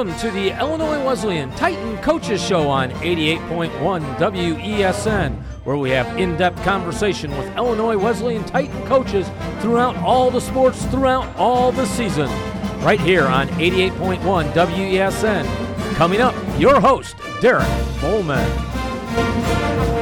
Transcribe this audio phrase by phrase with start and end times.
[0.00, 6.38] Welcome to the Illinois Wesleyan Titan Coaches Show on 88.1 WESN, where we have in
[6.38, 9.28] depth conversation with Illinois Wesleyan Titan coaches
[9.60, 12.30] throughout all the sports, throughout all the season.
[12.80, 15.94] Right here on 88.1 WESN.
[15.96, 17.68] Coming up, your host, Derek
[18.00, 19.99] Bohlmann.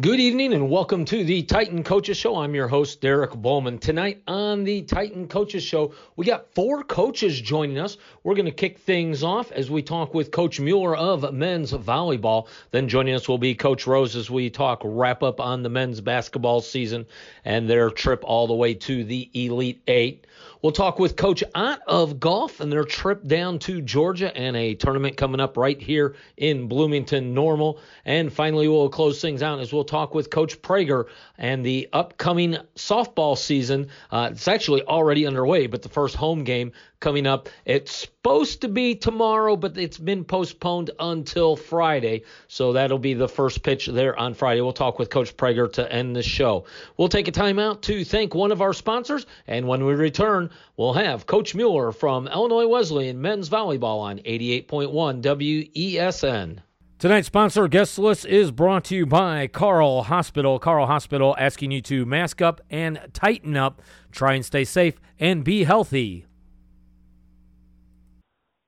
[0.00, 2.36] Good evening and welcome to the Titan Coaches Show.
[2.36, 3.78] I'm your host, Derek Bohlmann.
[3.78, 7.98] Tonight on the Titan Coaches Show, we got four coaches joining us.
[8.24, 12.48] We're going to kick things off as we talk with Coach Mueller of men's volleyball.
[12.70, 16.00] Then joining us will be Coach Rose as we talk wrap up on the men's
[16.00, 17.04] basketball season
[17.44, 20.26] and their trip all the way to the Elite Eight.
[20.62, 24.76] We'll talk with Coach Ott of golf and their trip down to Georgia and a
[24.76, 27.80] tournament coming up right here in Bloomington Normal.
[28.04, 32.58] And finally, we'll close things out as we'll talk with Coach Prager and the upcoming
[32.76, 33.88] softball season.
[34.12, 36.70] Uh, it's actually already underway, but the first home game
[37.02, 37.50] coming up.
[37.66, 42.22] It's supposed to be tomorrow, but it's been postponed until Friday.
[42.48, 44.62] So that'll be the first pitch there on Friday.
[44.62, 46.64] We'll talk with Coach Prager to end the show.
[46.96, 50.48] We'll take a time out to thank one of our sponsors, and when we return,
[50.78, 56.60] we'll have Coach Mueller from Illinois Wesleyan men's volleyball on 88.1 WESN.
[57.02, 60.60] Tonight's sponsor guest list is brought to you by Carle Hospital.
[60.60, 63.82] Carle Hospital asking you to mask up and tighten up.
[64.12, 66.26] Try and stay safe and be healthy.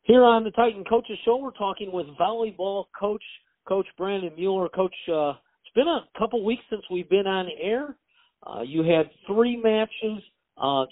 [0.04, 3.22] Here on the Titan Coaches Show, we're talking with volleyball coach,
[3.66, 4.68] Coach Brandon Mueller.
[4.68, 7.96] Coach, uh, it's been a couple weeks since we've been on air.
[8.46, 10.22] Uh, you had three matches
[10.58, 10.84] uh,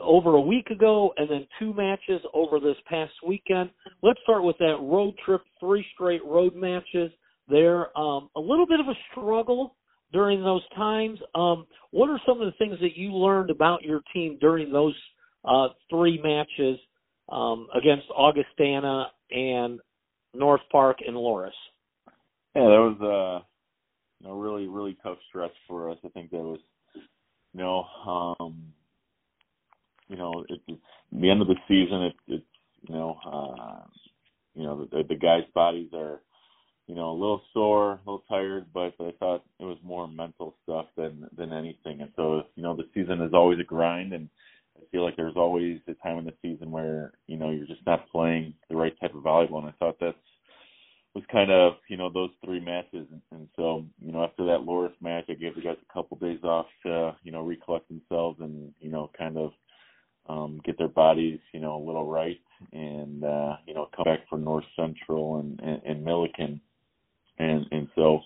[0.00, 3.70] over a week ago, and then two matches over this past weekend.
[4.04, 7.10] Let's start with that road trip, three straight road matches.
[7.48, 9.74] There, um, a little bit of a struggle
[10.12, 11.18] during those times.
[11.34, 14.94] Um, what are some of the things that you learned about your team during those
[15.44, 16.78] uh, three matches?
[17.30, 19.80] Um, against Augustana and
[20.34, 21.50] North Park and Loras.
[22.54, 23.46] Yeah, that was a
[24.20, 25.98] you know, really really tough stretch for us.
[26.04, 26.60] I think that was
[27.52, 28.62] you know um,
[30.08, 30.80] you know it, it's
[31.12, 32.02] the end of the season.
[32.02, 32.44] It, it's
[32.88, 33.86] you know uh,
[34.54, 36.20] you know the, the guys' bodies are
[36.86, 40.56] you know a little sore, a little tired, but I thought it was more mental
[40.64, 42.00] stuff than than anything.
[42.00, 44.28] And so you know the season is always a grind and
[44.80, 47.84] I feel like there's always a time in the season where you know you're just
[47.86, 50.16] not playing the right type of volleyball, and I thought that's
[51.14, 54.60] was kind of you know those three matches, and, and so you know after that
[54.60, 58.38] Loras match, I gave the guys a couple days off to you know recollect themselves
[58.40, 59.52] and you know kind of
[60.28, 62.40] um, get their bodies you know a little right,
[62.72, 66.60] and uh, you know come back for North Central and and, and Millikin,
[67.38, 68.20] and and so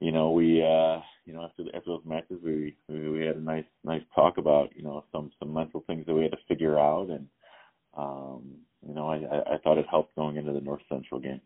[0.00, 0.62] you know we.
[0.62, 4.38] uh you know, after after those matches, we, we we had a nice nice talk
[4.38, 7.26] about you know some some mental things that we had to figure out, and
[7.96, 8.54] um,
[8.86, 11.40] you know, I I thought it helped going into the North Central game.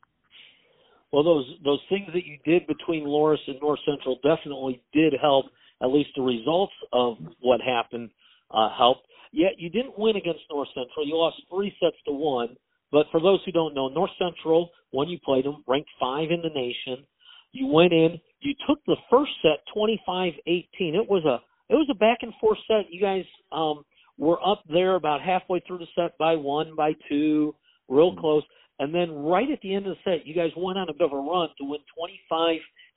[1.12, 5.46] Well, those those things that you did between Loras and North Central definitely did help.
[5.82, 8.10] At least the results of what happened
[8.50, 9.06] uh, helped.
[9.32, 11.06] Yet you didn't win against North Central.
[11.06, 12.56] You lost three sets to one.
[12.92, 16.40] But for those who don't know, North Central, when you played them, ranked five in
[16.42, 17.04] the nation.
[17.52, 20.36] You went in, you took the first set 25-18.
[20.46, 22.90] It was a it was a back and forth set.
[22.90, 23.84] You guys um
[24.18, 27.54] were up there about halfway through the set by one, by two,
[27.88, 28.20] real mm-hmm.
[28.20, 28.42] close.
[28.78, 31.02] And then right at the end of the set, you guys went on a bit
[31.02, 31.80] of a run to win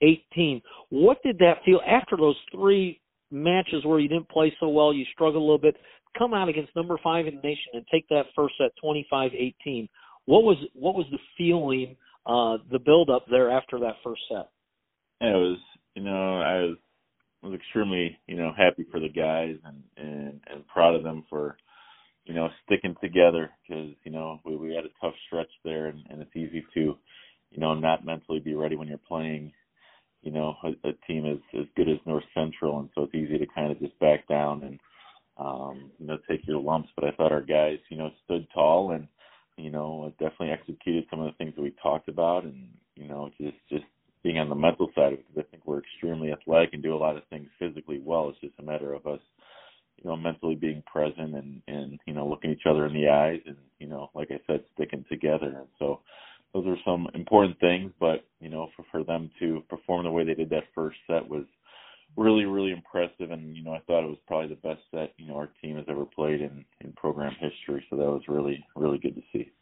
[0.02, 0.62] 25-18.
[0.90, 5.04] What did that feel after those three matches where you didn't play so well, you
[5.12, 5.76] struggled a little bit,
[6.18, 9.88] come out against number five in the nation and take that first set 25-18?
[10.26, 11.96] What was what was the feeling,
[12.26, 14.50] uh, the build up there after that first set?
[15.20, 15.58] it was
[15.94, 16.76] you know I was
[17.42, 21.56] was extremely you know happy for the guys and and and proud of them for
[22.30, 26.00] you know sticking together because you know we we had a tough stretch there and,
[26.10, 26.96] and it's easy to
[27.50, 29.52] you know not mentally be ready when you're playing
[30.22, 32.80] you know a, a team as as good as North Central.
[32.80, 34.80] And so it's easy to kind of just back down and
[35.38, 36.90] um you know take your lumps.
[36.96, 39.08] But I thought our guys you know stood tall and
[39.56, 42.44] you know definitely executed some of the things that we talked about.
[42.44, 43.84] And you know just just
[44.22, 46.94] being on the mental side of it because I think we're extremely athletic and do
[46.94, 48.30] a lot of things physically well.
[48.30, 49.20] It's just a matter of us,
[50.02, 53.40] you know, mentally being present and and you know looking each other in the eyes
[53.46, 55.54] and you know, like I said, sticking together.
[55.58, 56.00] And so
[56.52, 57.92] those are some important things.
[58.00, 61.28] But you know, for for them to perform the way they did that first set
[61.28, 61.44] was
[62.16, 65.28] really really impressive and you know I thought it was probably the best set you
[65.28, 68.98] know our team has ever played in in program history so that was really really
[68.98, 69.52] good to see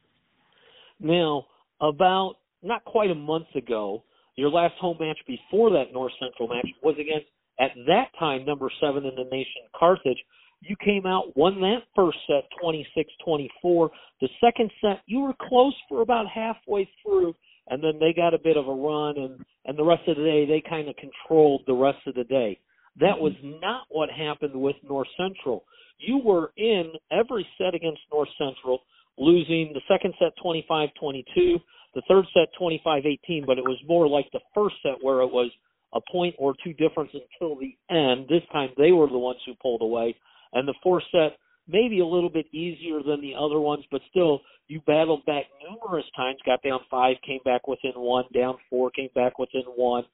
[0.99, 1.45] now
[1.83, 4.03] about not quite a month ago
[4.39, 7.27] your last home match before that North Central match was against,
[7.61, 10.23] at that time, number seven in the nation, Carthage.
[10.61, 13.91] You came out, won that first set 26-24.
[14.21, 17.35] The second set, you were close for about halfway through,
[17.69, 20.23] and then they got a bit of a run, and and the rest of the
[20.23, 22.59] day they kind of controlled the rest of the day.
[22.99, 25.65] That was not what happened with North Central.
[25.99, 28.81] You were in every set against North Central,
[29.19, 31.61] losing the second set 25-22,
[31.95, 35.51] the third set 25-18, but it was more like the first set where it was
[35.95, 38.27] a point or two difference until the end.
[38.29, 40.15] This time they were the ones who pulled away.
[40.53, 44.41] And the fourth set, maybe a little bit easier than the other ones, but still,
[44.67, 49.09] you battled back numerous times, got down five, came back within one, down four, came
[49.15, 50.05] back within one,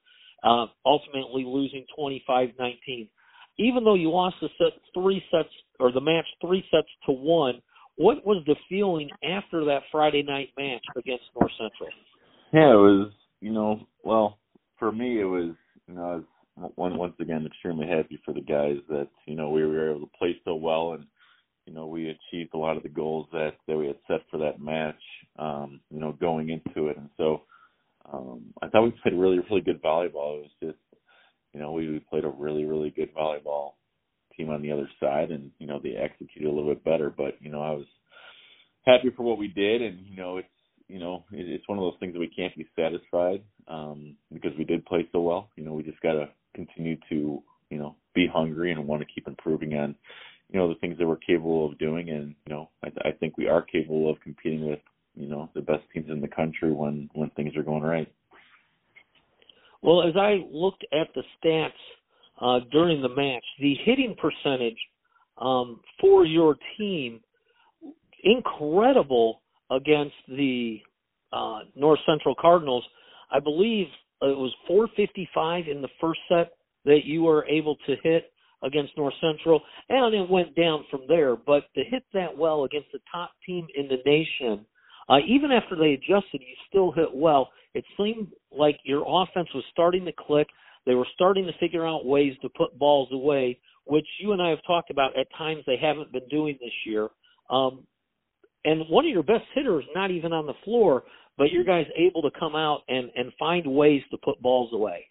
[0.43, 3.09] uh, ultimately losing 25 19.
[3.57, 5.49] Even though you lost the set three sets,
[5.79, 7.61] or the match three sets to one,
[7.97, 11.89] what was the feeling after that Friday night match against North Central?
[12.53, 14.37] Yeah, it was, you know, well,
[14.77, 15.55] for me, it was
[15.87, 16.23] you know, I was
[16.75, 20.17] one, once again extremely happy for the guys that you know we were able to
[20.17, 21.05] play so well and
[21.65, 24.37] you know we achieved a lot of the goals that that we had set for
[24.37, 25.01] that match
[25.37, 26.97] um you know going into it.
[26.97, 27.41] And so
[28.11, 30.39] um I thought we played really really good volleyball.
[30.39, 31.01] It was just
[31.53, 33.71] you know we, we played a really really good volleyball
[34.37, 37.09] team on the other side and you know they executed a little bit better.
[37.09, 37.85] But you know I was
[38.85, 40.47] happy for what we did and you know it's
[40.87, 44.51] you know, it, it's one of those things that we can't be satisfied um, because
[44.57, 45.49] we did play so well.
[45.55, 49.07] You know, we just got to continue to, you know, be hungry and want to
[49.13, 49.95] keep improving on,
[50.51, 52.09] you know, the things that we're capable of doing.
[52.09, 54.79] And you know, I, I think we are capable of competing with,
[55.15, 58.11] you know, the best teams in the country when when things are going right.
[59.81, 61.69] Well, as I looked at the stats
[62.41, 64.77] uh, during the match, the hitting percentage
[65.37, 67.19] um, for your team
[68.23, 69.41] incredible
[69.71, 70.79] against the
[71.33, 72.83] uh, North Central Cardinals.
[73.31, 73.87] I believe
[74.21, 76.53] it was 455 in the first set
[76.85, 78.31] that you were able to hit
[78.63, 81.35] against North Central, and it went down from there.
[81.35, 84.65] But to hit that well against the top team in the nation,
[85.09, 87.49] uh, even after they adjusted, you still hit well.
[87.73, 90.47] It seemed like your offense was starting to click.
[90.85, 94.49] They were starting to figure out ways to put balls away, which you and I
[94.49, 97.09] have talked about at times they haven't been doing this year.
[97.49, 97.85] Um,
[98.65, 101.03] and one of your best hitters not even on the floor,
[101.37, 105.05] but your guys able to come out and and find ways to put balls away.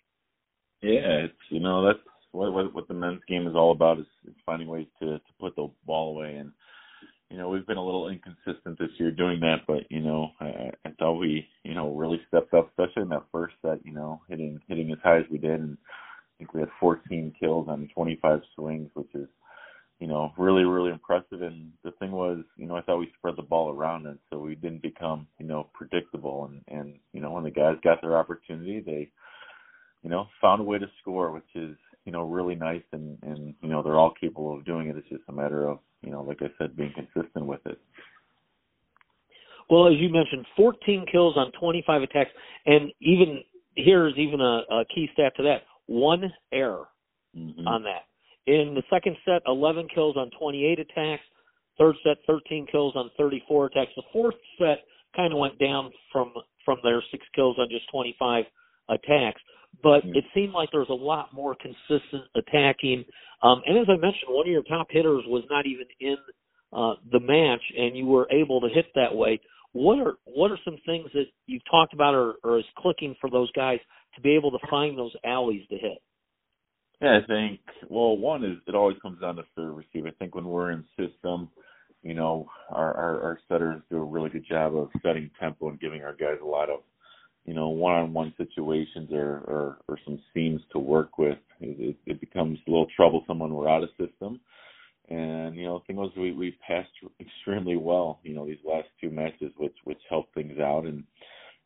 [0.83, 1.99] Yeah, it's you know that's
[2.33, 5.33] what what, what the men's game is all about is, is finding ways to to
[5.41, 6.53] put the ball away and
[7.31, 10.71] you know we've been a little inconsistent this year doing that, but you know I,
[10.85, 13.85] I thought we you know really stepped up, especially in that first set.
[13.85, 17.35] You know hitting hitting as high as we did, and I think we had 14
[17.39, 19.29] kills on 25 swings, which is
[20.05, 21.41] you know, really, really impressive.
[21.41, 24.39] And the thing was, you know, I thought we spread the ball around and so
[24.39, 26.51] we didn't become, you know, predictable.
[26.51, 29.11] And, and, you know, when the guys got their opportunity, they,
[30.03, 31.75] you know, found a way to score, which is,
[32.05, 32.83] you know, really nice.
[32.93, 34.97] And, and, you know, they're all capable of doing it.
[34.99, 37.81] It's just a matter of, you know, like I said, being consistent with it.
[39.71, 42.31] Well, as you mentioned, 14 kills on 25 attacks.
[42.67, 43.41] And even
[43.75, 46.89] here's even a, a key stat to that one error
[47.35, 47.67] mm-hmm.
[47.67, 48.03] on that
[48.47, 51.23] in the second set, 11 kills on 28 attacks.
[51.79, 53.91] Third set, 13 kills on 34 attacks.
[53.97, 54.85] The fourth set
[55.17, 56.33] kind of went down from
[56.65, 58.45] from their six kills on just 25
[58.89, 59.41] attacks.
[59.83, 60.17] But mm-hmm.
[60.17, 63.05] it seemed like there was a lot more consistent attacking.
[63.43, 66.17] Um, and as I mentioned, one of your top hitters was not even in
[66.73, 69.41] uh, the match, and you were able to hit that way.
[69.73, 73.29] What are what are some things that you've talked about or, or is clicking for
[73.29, 73.79] those guys
[74.15, 75.99] to be able to find those alleys to hit?
[77.01, 77.61] Yeah, I think
[77.91, 80.07] well, one is it always comes down to serve receive.
[80.07, 81.51] I think when we're in system,
[82.03, 85.81] you know, our, our our setters do a really good job of setting tempo and
[85.81, 86.81] giving our guys a lot of,
[87.45, 91.39] you know, one-on-one situations or or, or some seams to work with.
[91.61, 94.41] It, it becomes a little troublesome when we're out of system.
[95.09, 98.21] And you know, the thing was we we passed extremely well.
[98.23, 101.05] You know, these last two matches, which which helped things out and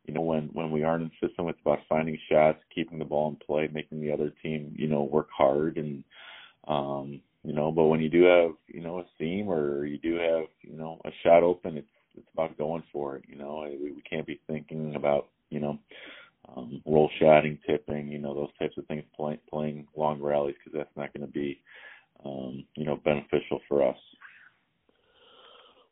[0.08, 3.28] you know, when when we aren't in system, it's about finding shots, keeping the ball
[3.28, 6.02] in play, making the other team, you know, work hard and
[6.66, 10.16] um, you know, but when you do have, you know, a seam or you do
[10.16, 11.86] have, you know, a shot open, it's
[12.16, 13.66] it's about going for it, you know.
[13.80, 15.78] We we can't be thinking about, you know,
[16.56, 20.76] um, roll shotting, tipping, you know, those types of things, play, playing long rallies because
[20.76, 21.60] that's not going to be,
[22.24, 23.98] um, you know, beneficial for us.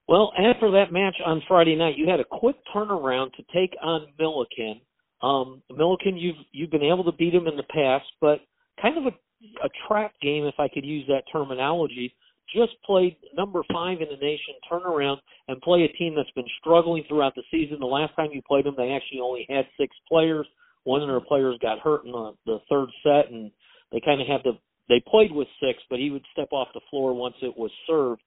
[0.09, 4.07] Well, after that match on Friday night, you had a quick turnaround to take on
[4.21, 4.81] Millikin.
[5.23, 8.41] Um, Millikin, you've you've been able to beat him in the past, but
[8.81, 9.17] kind of a
[9.65, 12.15] a trap game, if I could use that terminology.
[12.55, 16.47] Just played number five in the nation, turn around and play a team that's been
[16.61, 17.79] struggling throughout the season.
[17.81, 20.47] The last time you played them, they actually only had six players.
[20.85, 23.51] One of their players got hurt in the, the third set, and
[23.91, 24.53] they kind of had to
[24.89, 28.23] they played with six, but he would step off the floor once it was served.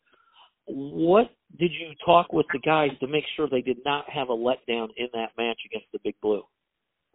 [0.72, 4.36] What did you talk with the guys to make sure they did not have a
[4.36, 6.44] letdown in that match against the Big Blue?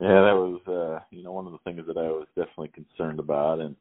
[0.00, 3.20] Yeah, that was uh, you know one of the things that I was definitely concerned
[3.20, 3.76] about, and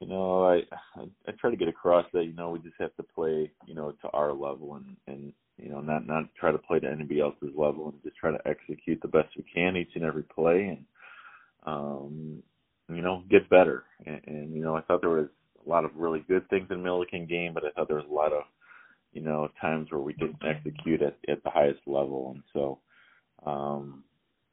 [0.00, 0.62] you know I,
[0.96, 3.74] I I try to get across that you know we just have to play you
[3.74, 7.20] know to our level and and you know not not try to play to anybody
[7.20, 10.76] else's level and just try to execute the best we can each and every play
[10.76, 10.84] and
[11.66, 12.42] um
[12.88, 15.28] you know get better and, and you know I thought there was
[15.64, 18.14] a lot of really good things in Millikin game, but I thought there was a
[18.14, 18.42] lot of
[19.14, 22.78] you know times where we didn't execute at at the highest level, and so
[23.46, 24.04] um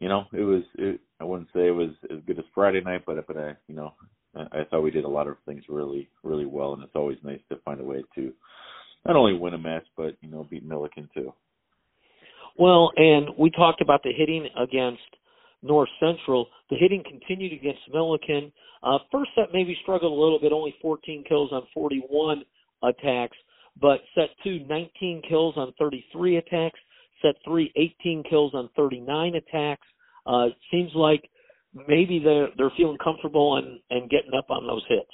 [0.01, 0.63] you know, it was.
[0.79, 3.75] It, I wouldn't say it was as good as Friday night, but but I, you
[3.75, 3.93] know,
[4.35, 7.19] I, I thought we did a lot of things really, really well, and it's always
[7.23, 8.33] nice to find a way to
[9.05, 11.31] not only win a match, but you know, beat Millikin too.
[12.57, 15.03] Well, and we talked about the hitting against
[15.61, 16.47] North Central.
[16.71, 18.51] The hitting continued against Millikin.
[18.81, 22.41] Uh, first set maybe struggled a little bit, only 14 kills on 41
[22.83, 23.37] attacks,
[23.79, 26.79] but set two, 19 kills on 33 attacks
[27.21, 29.87] set three, 18 kills on 39 attacks.
[30.25, 31.29] Uh, seems like
[31.87, 35.09] maybe they're they're feeling comfortable and and getting up on those hits.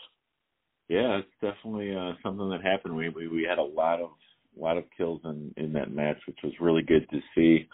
[0.89, 2.95] Yeah, it's definitely uh, something that happened.
[2.95, 4.09] We, we we had a lot of
[4.55, 7.67] lot of kills in in that match, which was really good to see.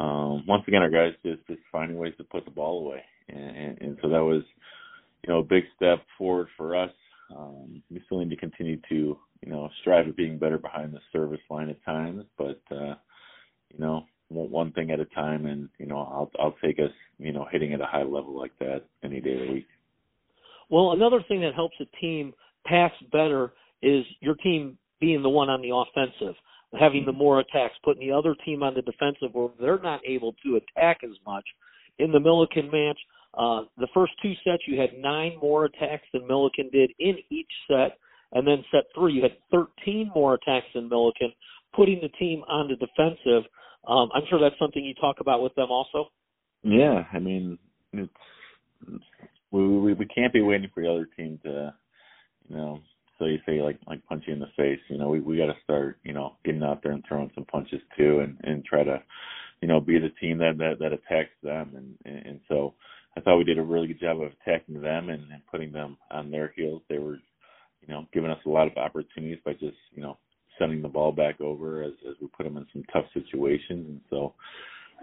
[0.00, 3.56] Um, once again, our guys just just finding ways to put the ball away, and,
[3.56, 4.42] and, and so that was
[5.24, 6.90] you know a big step forward for us.
[7.90, 11.40] We still need to continue to you know strive at being better behind the service
[11.50, 12.94] line at times, but uh,
[13.70, 17.32] you know, one thing at a time, and you know, I'll I'll take us, you
[17.32, 19.66] know, hitting at a high level like that any day of the week.
[20.70, 22.34] Well, another thing that helps a team
[22.66, 23.52] pass better
[23.82, 26.34] is your team being the one on the offensive,
[26.78, 30.34] having the more attacks, putting the other team on the defensive where they're not able
[30.44, 31.44] to attack as much.
[31.98, 32.98] In the Millikin match,
[33.38, 37.50] uh, the first two sets you had nine more attacks than Millikin did in each
[37.68, 37.98] set,
[38.32, 41.32] and then set three you had 13 more attacks than Millikin,
[41.74, 43.48] putting the team on the defensive
[43.86, 46.10] um, I'm sure that's something you talk about with them also.
[46.62, 47.58] Yeah, I mean,
[47.92, 48.12] it's,
[48.86, 49.04] it's
[49.50, 51.74] we, we we can't be waiting for the other team to,
[52.48, 52.80] you know,
[53.18, 54.80] so you say like like punch you in the face.
[54.88, 57.44] You know, we we got to start, you know, getting out there and throwing some
[57.44, 59.02] punches too, and and try to,
[59.62, 61.72] you know, be the team that that that attacks them.
[61.74, 62.74] And and, and so
[63.16, 65.96] I thought we did a really good job of attacking them and, and putting them
[66.10, 66.82] on their heels.
[66.88, 67.18] They were,
[67.80, 70.18] you know, giving us a lot of opportunities by just you know
[70.58, 73.86] sending the ball back over as as we put them in some tough situations.
[73.88, 74.34] And so,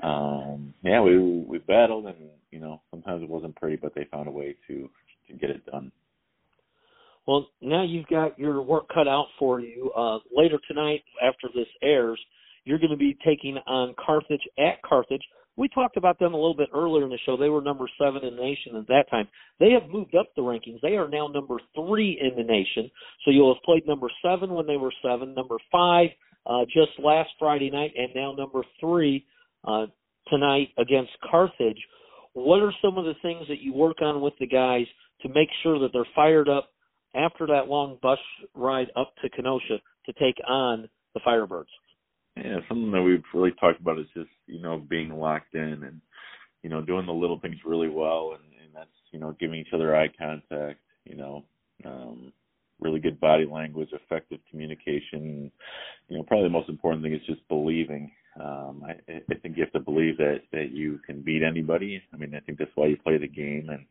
[0.03, 2.15] um, yeah, we we battled, and
[2.51, 4.89] you know sometimes it wasn't pretty, but they found a way to
[5.27, 5.91] to get it done.
[7.27, 9.91] Well, now you've got your work cut out for you.
[9.97, 12.19] Uh, later tonight, after this airs,
[12.65, 15.23] you're going to be taking on Carthage at Carthage
[15.57, 17.37] we talked about them a little bit earlier in the show.
[17.37, 19.27] They were number seven in the nation at that time.
[19.59, 20.81] They have moved up the rankings.
[20.81, 22.91] They are now number three in the nation.
[23.23, 26.09] So you'll have played number seven when they were seven, number five
[26.45, 29.25] uh, just last Friday night, and now number three
[29.67, 29.85] uh,
[30.27, 31.81] tonight against Carthage.
[32.33, 34.85] What are some of the things that you work on with the guys
[35.21, 36.69] to make sure that they're fired up
[37.15, 38.19] after that long bus
[38.53, 41.71] ride up to Kenosha to take on the Firebirds?
[42.37, 46.01] Yeah, something that we've really talked about is just you know being locked in and
[46.63, 49.73] you know doing the little things really well, and, and that's you know giving each
[49.73, 51.45] other eye contact, you know,
[51.85, 52.33] um,
[52.79, 55.51] really good body language, effective communication.
[56.09, 58.11] You know, probably the most important thing is just believing.
[58.37, 62.01] Um, I, I think you have to believe that that you can beat anybody.
[62.13, 63.85] I mean, I think that's why you play the game, and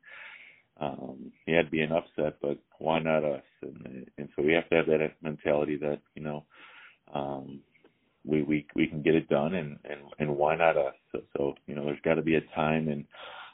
[0.80, 3.42] um, had to be an upset, but why not us?
[3.62, 6.44] And, and so we have to have that mentality that you know
[7.14, 7.60] um,
[8.24, 10.94] we we we can get it done and and and why not us?
[11.12, 13.04] So, so you know there's got to be a time in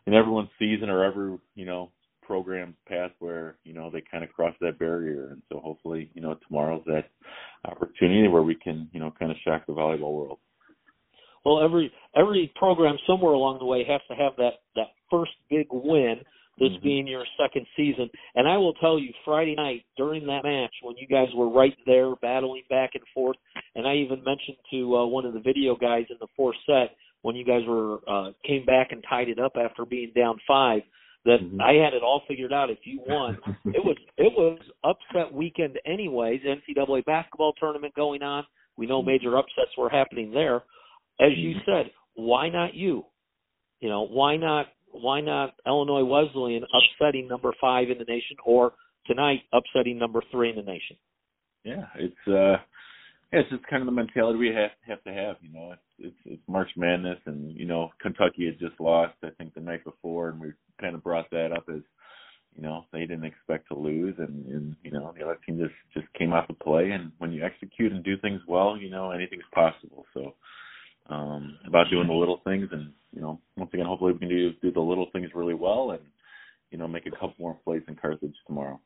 [0.06, 1.90] in everyone's season or every you know
[2.22, 5.30] program's path where you know they kind of cross that barrier.
[5.32, 7.06] And so hopefully you know tomorrow's that
[7.64, 10.38] opportunity where we can you know kind of shock the volleyball world.
[11.44, 15.66] Well every every program somewhere along the way has to have that that first big
[15.70, 16.20] win
[16.60, 16.84] this mm-hmm.
[16.84, 18.08] being your second season.
[18.36, 21.76] And I will tell you, Friday night during that match, when you guys were right
[21.86, 23.36] there battling back and forth,
[23.74, 26.96] and I even mentioned to uh, one of the video guys in the fourth set
[27.22, 30.82] when you guys were uh, came back and tied it up after being down five
[31.24, 31.60] that mm-hmm.
[31.60, 32.70] I had it all figured out.
[32.70, 36.40] If you won, it was it was upset weekend anyways.
[36.42, 38.44] NCAA basketball tournament going on.
[38.76, 39.10] We know mm-hmm.
[39.10, 40.56] major upsets were happening there.
[41.20, 41.70] As you mm-hmm.
[41.70, 43.04] said, why not you?
[43.80, 48.72] You know, why not why not Illinois Wesleyan upsetting number five in the nation, or
[49.06, 50.96] tonight upsetting number three in the nation?
[51.64, 52.62] Yeah, it's uh,
[53.32, 55.36] it's just kind of the mentality we have have to have.
[55.40, 59.30] You know, it's it's, it's March Madness, and you know Kentucky had just lost, I
[59.38, 61.82] think, the night before, and we kind of brought that up as
[62.56, 65.74] you know they didn't expect to lose, and, and you know the other team just
[65.94, 66.90] just came out to play.
[66.90, 70.06] And when you execute and do things well, you know anything's possible.
[70.14, 70.34] So
[71.10, 74.52] um, about doing the little things, and you know once again, hopefully we can do
[74.62, 76.02] do the little things really well, and
[76.70, 78.80] you know make a couple more plays in Carthage tomorrow.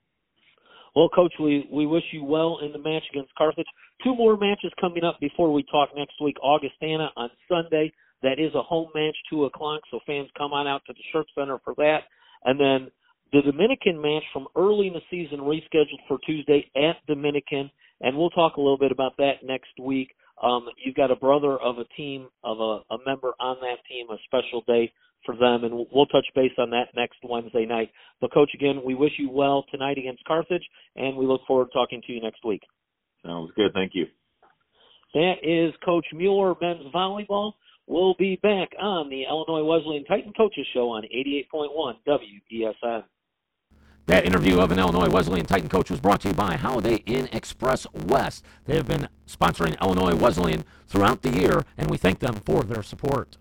[0.94, 3.66] Well, Coach, we, we wish you well in the match against Carthage.
[4.04, 6.36] Two more matches coming up before we talk next week.
[6.40, 7.92] Augustana on Sunday.
[8.22, 11.26] That is a home match, 2 o'clock, so fans come on out to the Shirk
[11.34, 12.04] Center for that.
[12.44, 12.90] And then
[13.32, 18.30] the Dominican match from early in the season rescheduled for Tuesday at Dominican, and we'll
[18.30, 20.14] talk a little bit about that next week.
[20.42, 24.06] Um, you've got a brother of a team, of a, a member on that team,
[24.10, 24.92] a special day
[25.24, 27.90] for them, and we'll touch base on that next Wednesday night.
[28.20, 31.72] But, Coach, again, we wish you well tonight against Carthage, and we look forward to
[31.72, 32.62] talking to you next week.
[33.24, 33.72] Sounds good.
[33.72, 34.06] Thank you.
[35.14, 37.52] That is Coach Mueller, men's volleyball.
[37.86, 43.04] We'll be back on the Illinois Wesleyan Titan Coaches Show on 88.1 WESN.
[44.06, 47.26] That interview of an Illinois Wesleyan Titan coach was brought to you by Holiday Inn
[47.32, 48.44] Express West.
[48.66, 52.82] They have been sponsoring Illinois Wesleyan throughout the year, and we thank them for their
[52.82, 53.38] support.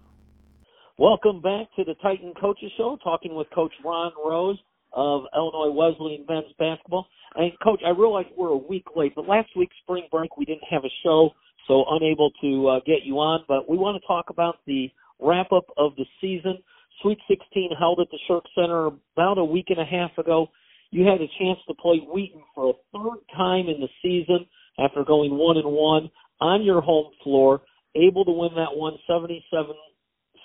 [0.98, 4.58] Welcome back to the Titan Coaches Show, talking with Coach Ron Rose
[4.94, 7.08] of Illinois Wesleyan men's basketball.
[7.36, 10.64] And Coach, I realize we're a week late, but last week spring break we didn't
[10.70, 11.32] have a show,
[11.68, 13.44] so unable to uh, get you on.
[13.50, 14.90] But we want to talk about the
[15.20, 16.60] wrap up of the season.
[17.02, 20.48] Sweet 16 held at the Shirk Center about a week and a half ago.
[20.92, 24.46] You had a chance to play Wheaton for a third time in the season
[24.80, 26.10] after going one and one
[26.40, 27.62] on your home floor,
[27.96, 29.74] able to win that one 77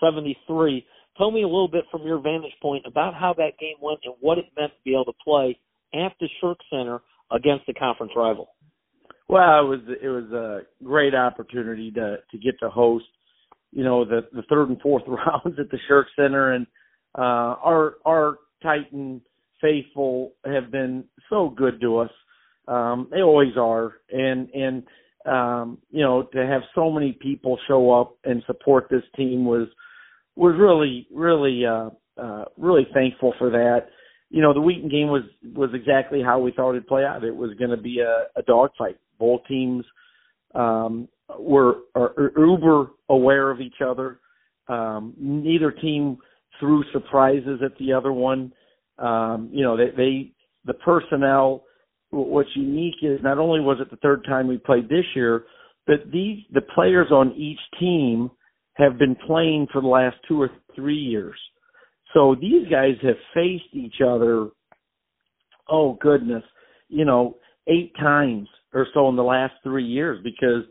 [0.01, 0.87] 73.
[1.17, 4.15] Tell me a little bit from your vantage point about how that game went and
[4.21, 5.59] what it meant to be able to play
[5.95, 7.01] at the Shirk Center
[7.33, 8.49] against a conference rival.
[9.29, 13.05] Well, it was it was a great opportunity to to get to host,
[13.73, 16.67] you know, the the third and fourth rounds at the Shirk Center, and
[17.17, 19.21] uh, our our Titan
[19.61, 22.11] faithful have been so good to us.
[22.67, 24.83] Um, they always are, and and
[25.27, 29.69] um, you know to have so many people show up and support this team was
[30.37, 33.89] was really really uh, uh, really thankful for that.
[34.31, 35.23] You know, the Wheaton game was
[35.55, 37.25] was exactly how we thought it'd play out.
[37.25, 38.99] It was going to be a, a dogfight.
[39.19, 39.85] Both teams
[40.55, 44.21] um, were are, are uber aware of each other.
[44.69, 46.19] Um, neither team
[46.61, 48.53] threw surprises at the other one.
[48.99, 50.33] Um, you know, they, they
[50.65, 51.65] the personnel.
[52.11, 55.45] What's unique is not only was it the third time we played this year,
[55.87, 58.31] but these the players on each team
[58.75, 61.39] have been playing for the last two or three years.
[62.15, 64.49] So these guys have faced each other,
[65.69, 66.45] oh goodness,
[66.89, 67.37] you know,
[67.67, 70.65] eight times or so in the last three years because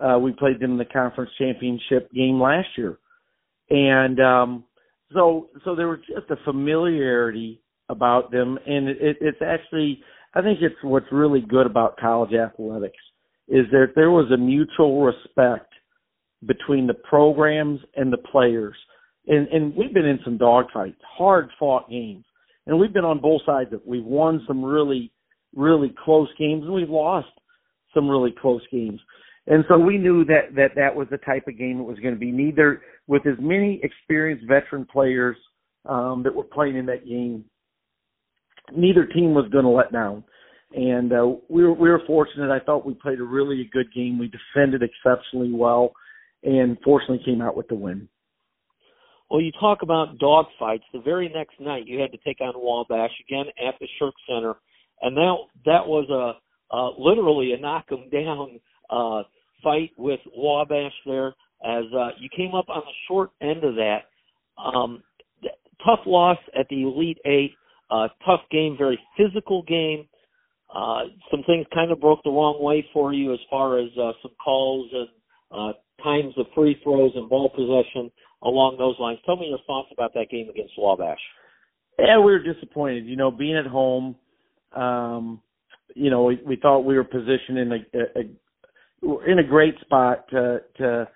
[0.00, 2.98] uh, we played them in the conference championship game last year.
[3.70, 4.64] And um,
[5.12, 10.02] so so there was just a familiarity about them and it, it's actually
[10.34, 12.98] I think it's what's really good about college athletics
[13.48, 15.72] is that there was a mutual respect
[16.44, 18.74] between the programs and the players.
[19.26, 22.24] And, and we've been in some dogfights, hard fought games.
[22.66, 23.86] And we've been on both sides of it.
[23.86, 25.12] We've won some really,
[25.54, 27.28] really close games and we've lost
[27.94, 29.00] some really close games.
[29.46, 32.14] And so we knew that, that that was the type of game it was going
[32.14, 32.32] to be.
[32.32, 35.36] Neither with as many experienced veteran players
[35.84, 37.44] um, that were playing in that game,
[38.74, 40.24] neither team was going to let down.
[40.74, 42.50] And uh, we were we were fortunate.
[42.50, 44.18] I thought we played a really good game.
[44.18, 45.92] We defended exceptionally well
[46.42, 48.08] and fortunately came out with the win.
[49.30, 50.84] Well, you talk about dog fights.
[50.92, 54.54] The very next night, you had to take on Wabash again at the Shirk Center,
[55.02, 59.22] and that that was a uh, literally a knock 'em down uh,
[59.62, 61.34] fight with Wabash there.
[61.64, 64.02] As uh, you came up on the short end of that,
[64.62, 65.02] um,
[65.84, 67.52] tough loss at the Elite Eight.
[67.88, 70.08] Uh, tough game, very physical game.
[70.74, 74.10] Uh, some things kind of broke the wrong way for you as far as uh,
[74.22, 75.08] some calls and
[75.52, 75.72] uh,
[76.02, 78.10] times of free throws and ball possession
[78.42, 79.18] along those lines.
[79.24, 81.18] Tell me your thoughts about that game against Wabash.
[81.98, 83.06] Yeah, we were disappointed.
[83.06, 84.16] You know, being at home,
[84.74, 85.40] um,
[85.94, 88.22] you know, we, we thought we were positioned in a, a,
[89.06, 91.08] a in a great spot to to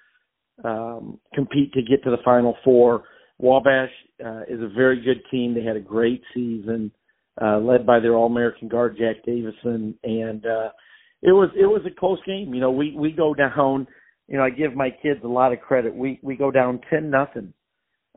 [0.65, 3.05] um, compete to get to the Final Four.
[3.39, 3.91] Wabash
[4.25, 5.55] uh, is a very good team.
[5.55, 6.93] They had a great season,
[7.41, 10.69] uh, led by their All-American guard Jack Davidson, and uh,
[11.23, 12.53] it was it was a close game.
[12.53, 13.87] You know, we we go down
[14.31, 15.95] you know, I give my kids a lot of credit.
[15.95, 17.53] We we go down ten nothing.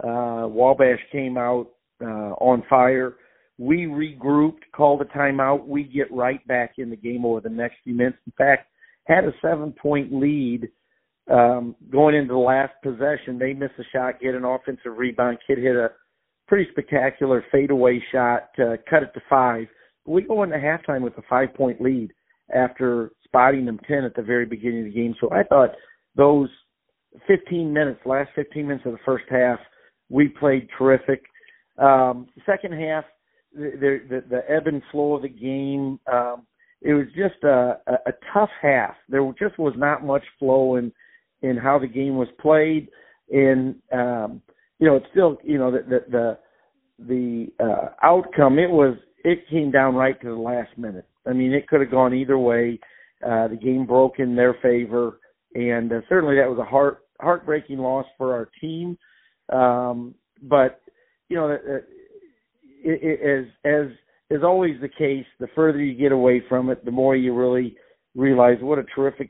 [0.02, 1.70] Uh, Wabash came out
[2.02, 3.16] uh, on fire.
[3.58, 5.68] We regrouped, called a timeout.
[5.68, 8.18] We get right back in the game over the next few minutes.
[8.28, 8.68] In fact,
[9.06, 10.70] had a seven point lead
[11.32, 13.40] um, going into the last possession.
[13.40, 15.38] They missed a shot, get an offensive rebound.
[15.48, 15.92] Kid hit a
[16.48, 19.68] pretty spectacular fadeaway shot to cut it to five.
[20.06, 22.12] We go into halftime with a five point lead
[22.54, 25.16] after spotting them 10 at the very beginning of the game.
[25.20, 25.70] So I thought
[26.16, 26.50] those
[27.28, 29.60] 15 minutes, last 15 minutes of the first half,
[30.10, 31.24] we played terrific.
[31.78, 33.06] Um, second half,
[33.56, 36.46] the, the, the ebb and flow of the game, um,
[36.84, 38.96] it was just a, a, a tough half.
[39.10, 40.92] There just was not much flow in,
[41.42, 42.90] in how the game was played.
[43.32, 44.42] And, um,
[44.80, 46.38] you know, it's still, you know, the, the, the,
[47.08, 51.08] the uh, outcome, it was, it came down right to the last minute.
[51.26, 52.80] I mean, it could have gone either way.
[53.26, 55.20] Uh, the game broke in their favor,
[55.56, 58.98] and uh, certainly that was a heart heartbreaking loss for our team.
[59.48, 60.82] Um, but
[61.30, 61.62] you know, it,
[62.84, 63.88] it, it, as as
[64.34, 67.76] is always the case, the further you get away from it, the more you really
[68.16, 69.30] realize what a terrific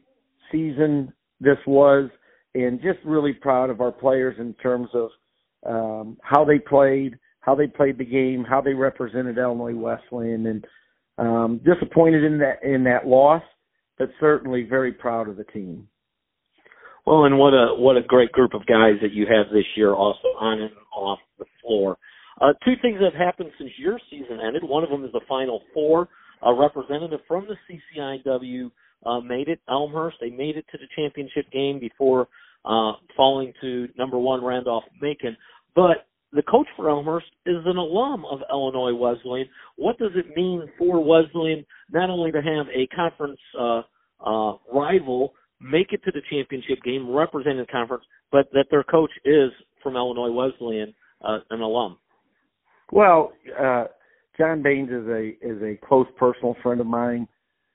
[0.51, 1.11] season
[1.41, 2.09] this was,
[2.55, 5.09] and just really proud of our players in terms of
[5.65, 10.65] um, how they played, how they played the game, how they represented Illinois Wesleyan, and
[11.17, 13.43] um, disappointed in that in that loss,
[13.97, 15.87] but certainly very proud of the team.
[17.05, 19.93] Well, and what a what a great group of guys that you have this year,
[19.93, 21.97] also on and off the floor.
[22.41, 24.63] Uh, two things that have happened since your season ended.
[24.63, 26.09] One of them is the Final Four.
[26.45, 27.55] A representative from the
[27.95, 28.71] CCIW
[29.05, 29.59] uh, made it.
[29.69, 30.17] Elmhurst.
[30.19, 32.27] They made it to the championship game before
[32.65, 35.37] uh, falling to number one Randolph Macon.
[35.75, 39.47] But the coach for Elmhurst is an alum of Illinois Wesleyan.
[39.75, 43.81] What does it mean for Wesleyan not only to have a conference uh,
[44.25, 49.11] uh, rival make it to the championship game, represent the conference, but that their coach
[49.23, 50.93] is from Illinois Wesleyan,
[51.23, 51.97] uh, an alum?
[52.93, 53.85] Well, uh,
[54.37, 57.27] John Baines is a is a close personal friend of mine,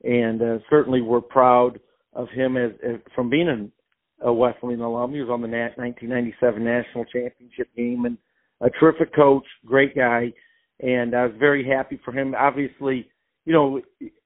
[0.04, 1.80] and uh, certainly we're proud
[2.12, 3.72] of him as, as from being an,
[4.20, 5.12] a Wesleyan alum.
[5.12, 8.16] He was on the 1997 national championship game and
[8.60, 10.32] a terrific coach, great guy,
[10.78, 12.36] and I was very happy for him.
[12.38, 13.10] Obviously,
[13.44, 13.80] you know,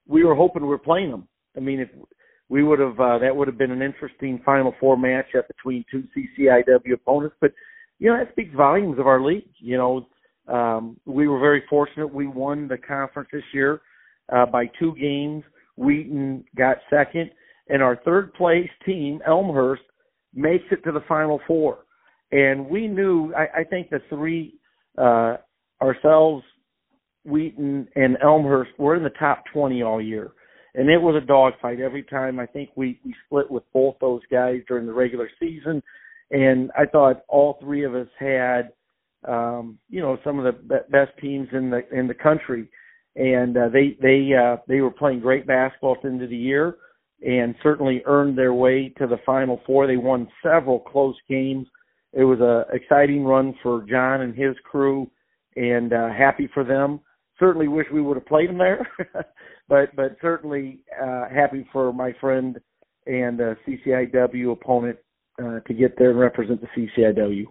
[0.07, 1.27] we were hoping we were playing him.
[1.57, 1.89] I mean, if
[2.49, 6.03] we would have, uh, that would have been an interesting Final Four matchup between two
[6.15, 7.35] CCIW opponents.
[7.41, 7.51] But
[7.97, 9.49] you know, that speaks volumes of our league.
[9.57, 10.07] You know,
[10.47, 12.13] um, we were very fortunate.
[12.13, 13.81] We won the conference this year
[14.31, 15.43] uh, by two games.
[15.77, 17.31] Wheaton got second,
[17.69, 19.81] and our third place team, Elmhurst,
[20.33, 21.79] makes it to the Final Four
[22.33, 24.55] and we knew I, I think the three
[24.97, 25.37] uh
[25.81, 26.43] ourselves,
[27.25, 30.31] Wheaton and Elmhurst were in the top twenty all year.
[30.75, 32.39] And it was a dogfight every time.
[32.39, 35.83] I think we we split with both those guys during the regular season,
[36.31, 38.71] and I thought all three of us had,
[39.27, 42.69] um, you know, some of the best teams in the in the country,
[43.15, 46.37] and uh, they they uh, they were playing great basketball at the end of the
[46.37, 46.77] year,
[47.25, 49.87] and certainly earned their way to the Final Four.
[49.87, 51.67] They won several close games
[52.13, 55.09] it was a exciting run for John and his crew,
[55.55, 56.99] and uh, happy for them.
[57.39, 58.87] Certainly wish we would have played them there,
[59.67, 62.59] but but certainly uh, happy for my friend
[63.07, 64.97] and uh, CCIW opponent
[65.41, 67.45] uh, to get there and represent the CCIW.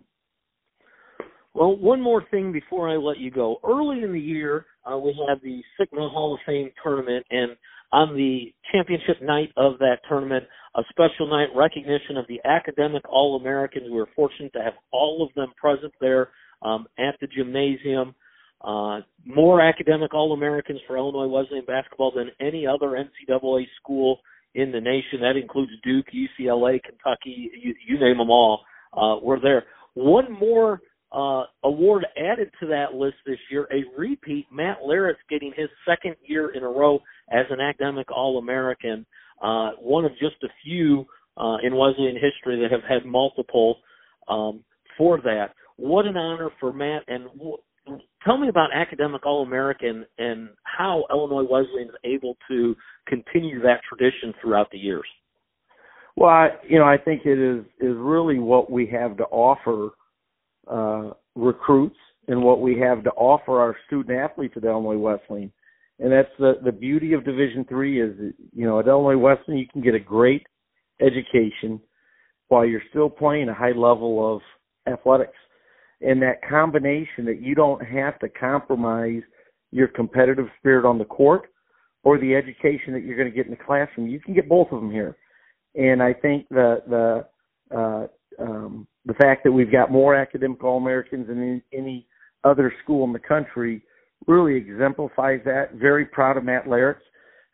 [1.54, 3.58] Well, one more thing before I let you go.
[3.62, 7.56] Early in the year, uh, we had the Sigma Hall of Fame tournament, and
[7.92, 10.44] on the championship night of that tournament,
[10.76, 13.84] a special night recognition of the academic All Americans.
[13.84, 16.30] We were fortunate to have all of them present there
[16.62, 18.14] um, at the gymnasium.
[18.62, 24.20] Uh, more academic All Americans for Illinois Wesleyan basketball than any other NCAA school
[24.54, 25.20] in the nation.
[25.20, 28.64] That includes Duke, UCLA, Kentucky, you, you name them all.
[28.94, 29.64] Uh, were there.
[29.94, 30.80] One more
[31.12, 34.46] uh, award added to that list this year, a repeat.
[34.50, 39.04] Matt Larritz getting his second year in a row as an academic All American,
[39.42, 43.76] uh, one of just a few uh, in Wesleyan history that have had multiple
[44.28, 44.64] um,
[44.96, 45.48] for that.
[45.76, 47.02] What an honor for Matt.
[47.08, 47.58] And w-
[48.24, 52.74] tell me about academic All American and how Illinois Wesleyan is able to
[53.06, 55.06] continue that tradition throughout the years.
[56.16, 59.90] Well, I, you know, I think it is is really what we have to offer
[60.70, 61.96] uh, recruits
[62.28, 65.52] and what we have to offer our student athletes at Illinois Wesleyan.
[65.98, 68.16] And that's the the beauty of Division Three is
[68.52, 70.46] you know at Illinois Wesleyan you can get a great
[71.00, 71.80] education
[72.48, 74.42] while you're still playing a high level of
[74.92, 75.36] athletics.
[76.00, 79.22] And that combination that you don't have to compromise
[79.70, 81.48] your competitive spirit on the court
[82.04, 84.08] or the education that you're going to get in the classroom.
[84.08, 85.16] You can get both of them here.
[85.74, 87.26] And I think the the
[87.74, 88.06] uh,
[88.38, 92.06] um, the fact that we've got more academic All Americans than any
[92.44, 93.82] other school in the country
[94.26, 95.74] really exemplifies that.
[95.74, 97.00] Very proud of Matt Larritz.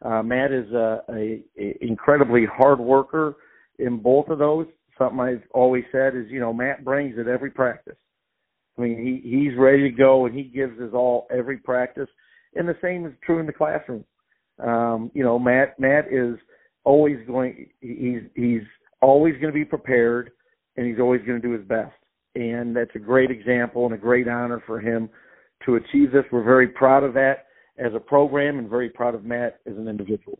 [0.04, 3.37] Uh, Matt is a, a, a incredibly hard worker
[3.78, 4.66] in both of those.
[4.96, 7.96] Something I've always said is, you know, Matt brings at every practice.
[8.76, 12.09] I mean, he he's ready to go and he gives his all every practice.
[12.54, 14.04] And the same is true in the classroom.
[14.59, 16.37] Um, you know, Matt Matt is
[16.85, 17.68] always going.
[17.81, 18.62] He's he's
[19.00, 20.30] always going to be prepared,
[20.76, 21.94] and he's always going to do his best.
[22.34, 25.08] And that's a great example and a great honor for him
[25.66, 26.24] to achieve this.
[26.30, 27.46] We're very proud of that
[27.78, 30.38] as a program, and very proud of Matt as an individual.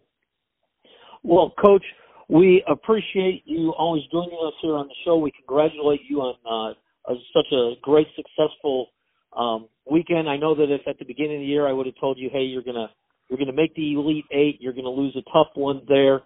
[1.23, 1.85] Well, Coach,
[2.29, 5.17] we appreciate you always joining us here on the show.
[5.17, 6.75] We congratulate you on
[7.09, 8.89] uh, such a great, successful
[9.37, 10.29] um, weekend.
[10.29, 12.29] I know that if at the beginning of the year I would have told you,
[12.33, 12.91] hey, you're gonna
[13.29, 16.23] you're gonna make the Elite Eight, you're gonna lose a tough one there.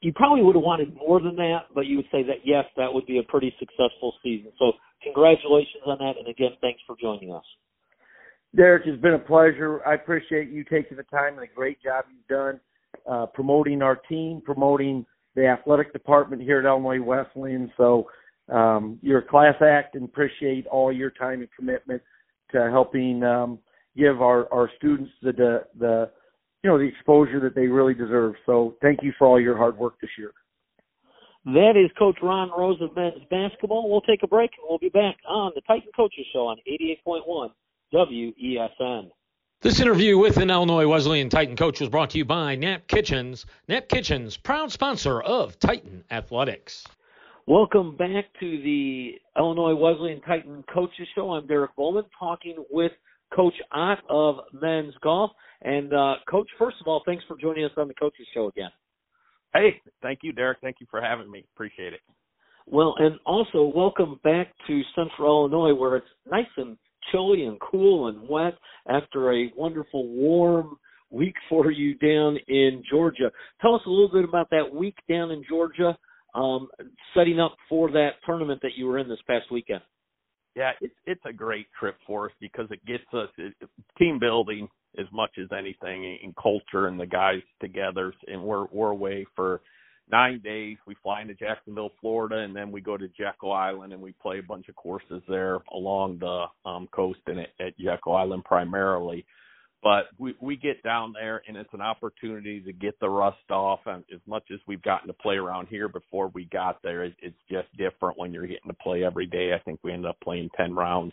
[0.00, 2.92] You probably would have wanted more than that, but you would say that yes, that
[2.92, 4.52] would be a pretty successful season.
[4.58, 7.44] So congratulations on that, and again, thanks for joining us.
[8.54, 9.86] Derek, it's been a pleasure.
[9.86, 12.60] I appreciate you taking the time and the great job you've done
[13.08, 17.70] uh, promoting our team, promoting the athletic department here at Illinois Wesleyan.
[17.76, 18.08] So
[18.52, 22.02] um, you're a class act and appreciate all your time and commitment
[22.52, 23.58] to helping um,
[23.96, 26.10] give our, our students the, the the
[26.62, 28.34] you know the exposure that they really deserve.
[28.46, 30.32] So thank you for all your hard work this year.
[31.44, 33.90] That is Coach Ron Rose of men's basketball.
[33.90, 37.50] We'll take a break and we'll be back on the Titan Coaches Show on 88.1
[37.94, 39.10] WESN.
[39.60, 43.46] This interview with an Illinois Wesleyan Titan coach was brought to you by Knapp Kitchens.
[43.66, 46.86] Knapp Kitchens, proud sponsor of Titan Athletics.
[47.46, 51.32] Welcome back to the Illinois Wesleyan Titan Coaches Show.
[51.32, 52.92] I'm Derek Bohlmann talking with
[53.34, 55.30] Coach Ott of men's golf.
[55.62, 58.70] And uh, Coach, first of all, thanks for joining us on the Coaches Show again.
[59.54, 60.58] Hey, thank you, Derek.
[60.60, 61.44] Thank you for having me.
[61.54, 62.00] Appreciate it.
[62.66, 66.76] Well, and also welcome back to Central Illinois, where it's nice and
[67.10, 68.54] chilly and cool and wet
[68.88, 70.76] after a wonderful warm
[71.10, 73.32] week for you down in Georgia.
[73.62, 75.96] Tell us a little bit about that week down in Georgia,
[76.34, 76.68] um,
[77.14, 79.80] setting up for that tournament that you were in this past weekend.
[80.58, 83.54] Yeah, it's it's a great trip for us because it gets us it,
[83.96, 84.68] team building
[84.98, 89.60] as much as anything and culture and the guys together, and we're we're away for
[90.10, 90.76] nine days.
[90.84, 94.40] We fly into Jacksonville, Florida, and then we go to Jekyll Island and we play
[94.40, 99.24] a bunch of courses there along the um, coast and at, at Jekyll Island primarily.
[99.82, 103.80] But we we get down there and it's an opportunity to get the rust off.
[103.86, 107.14] And as much as we've gotten to play around here before we got there, it,
[107.22, 109.52] it's just different when you're getting to play every day.
[109.54, 111.12] I think we ended up playing ten rounds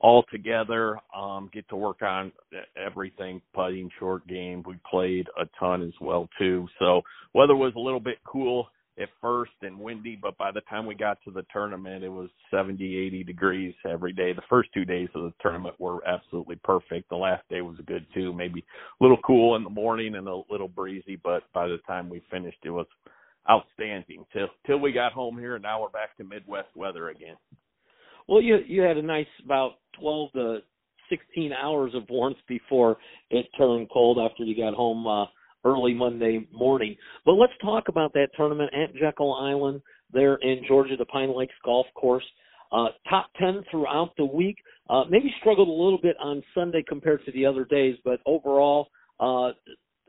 [0.00, 0.98] all together.
[1.16, 2.32] Um, get to work on
[2.76, 4.64] everything, putting, short game.
[4.66, 6.66] We played a ton as well too.
[6.80, 7.02] So
[7.34, 8.66] weather was a little bit cool
[9.00, 12.28] at first and windy, but by the time we got to the tournament, it was
[12.50, 14.32] 70, 80 degrees every day.
[14.32, 17.08] The first two days of the tournament were absolutely perfect.
[17.08, 18.64] The last day was good too, maybe
[19.00, 22.22] a little cool in the morning and a little breezy, but by the time we
[22.30, 22.86] finished, it was
[23.50, 27.34] outstanding till till we got home here and now we're back to midwest weather again
[28.28, 30.58] well, you you had a nice about 12 to
[31.10, 32.96] 16 hours of warmth before
[33.30, 35.26] it turned cold after you got home uh,
[35.64, 36.96] early Monday morning.
[37.24, 41.54] But let's talk about that tournament at Jekyll Island there in Georgia, the Pine Lakes
[41.64, 42.24] Golf Course.
[42.70, 44.56] Uh, top 10 throughout the week.
[44.88, 48.88] Uh, maybe struggled a little bit on Sunday compared to the other days, but overall,
[49.20, 49.50] uh,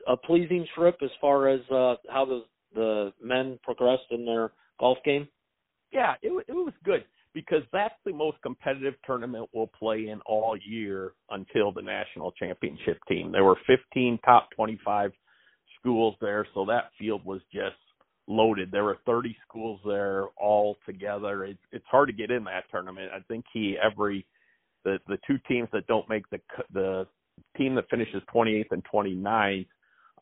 [0.06, 4.98] a pleasing trip as far as uh, how the the men progressed in their golf
[5.04, 5.28] game.
[5.92, 10.56] Yeah, it, it was good because that's the most competitive tournament we'll play in all
[10.56, 13.32] year until the national championship team.
[13.32, 15.12] There were 15 top 25
[15.84, 17.76] schools there, so that field was just
[18.26, 18.70] loaded.
[18.70, 21.44] There were 30 schools there all together.
[21.44, 23.10] It's it's hard to get in that tournament.
[23.14, 24.26] I think he every
[24.84, 26.40] the the two teams that don't make the
[26.72, 27.06] the
[27.56, 29.66] team that finishes 28th and 29th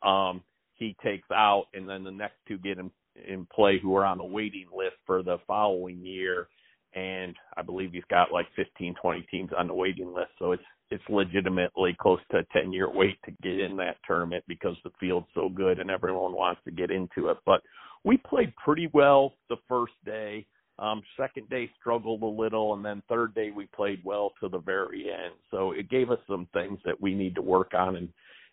[0.02, 0.42] um
[0.74, 2.90] he takes out and then the next two get in
[3.28, 6.48] in play who are on the waiting list for the following year
[6.94, 10.30] and I believe he's got like 15, 20 teams on the waiting list.
[10.38, 14.44] So it's it's legitimately close to a 10 year wait to get in that tournament
[14.46, 17.38] because the field's so good and everyone wants to get into it.
[17.46, 17.62] But
[18.04, 20.46] we played pretty well the first day.
[20.78, 24.58] Um, second day struggled a little, and then third day we played well to the
[24.58, 25.34] very end.
[25.50, 28.08] So it gave us some things that we need to work on and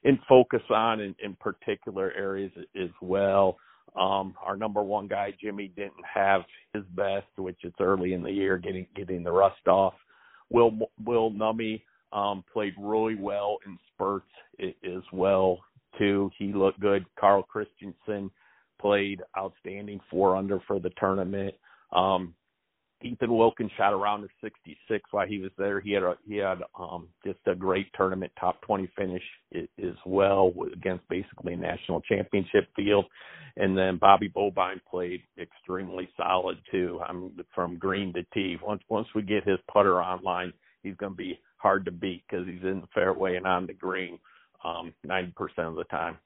[0.05, 3.57] and focus on in, in particular areas as well.
[3.99, 8.31] Um, our number one guy, Jimmy, didn't have his best, which it's early in the
[8.31, 9.93] year, getting getting the rust off.
[10.49, 10.71] Will
[11.03, 11.81] Will Nummy
[12.13, 14.25] um, played really well in spurts
[14.59, 15.59] as well
[15.97, 16.29] too.
[16.37, 17.05] He looked good.
[17.19, 18.31] Carl Christensen
[18.79, 21.53] played outstanding, four under for the tournament.
[21.91, 22.33] Um,
[23.01, 25.79] Ethan Wilkins shot around a 66 while he was there.
[25.79, 29.23] He had a he had um just a great tournament, top 20 finish
[29.55, 33.05] as well against basically a national championship field.
[33.55, 36.99] And then Bobby Bobine played extremely solid too.
[37.07, 38.57] I'm from green to tee.
[38.61, 40.51] Once once we get his putter online,
[40.83, 43.73] he's going to be hard to beat because he's in the fairway and on the
[43.73, 44.19] green
[44.63, 46.17] um 90% of the time.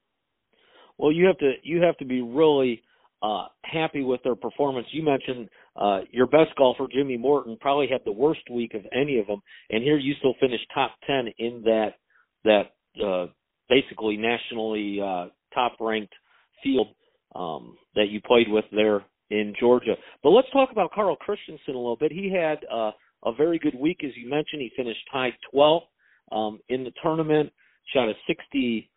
[0.97, 2.81] Well, you have to you have to be really
[3.21, 4.87] uh happy with their performance.
[4.91, 9.19] You mentioned uh your best golfer Jimmy Morton probably had the worst week of any
[9.19, 11.93] of them and here you still finished top 10 in that
[12.43, 13.27] that uh
[13.69, 16.13] basically nationally uh top ranked
[16.63, 16.87] field
[17.35, 19.95] um that you played with there in Georgia.
[20.21, 22.11] But let's talk about Carl Christensen a little bit.
[22.11, 22.91] He had uh
[23.25, 24.61] a very good week as you mentioned.
[24.61, 25.83] He finished tied 12th
[26.31, 27.51] um in the tournament,
[27.93, 28.89] shot a 60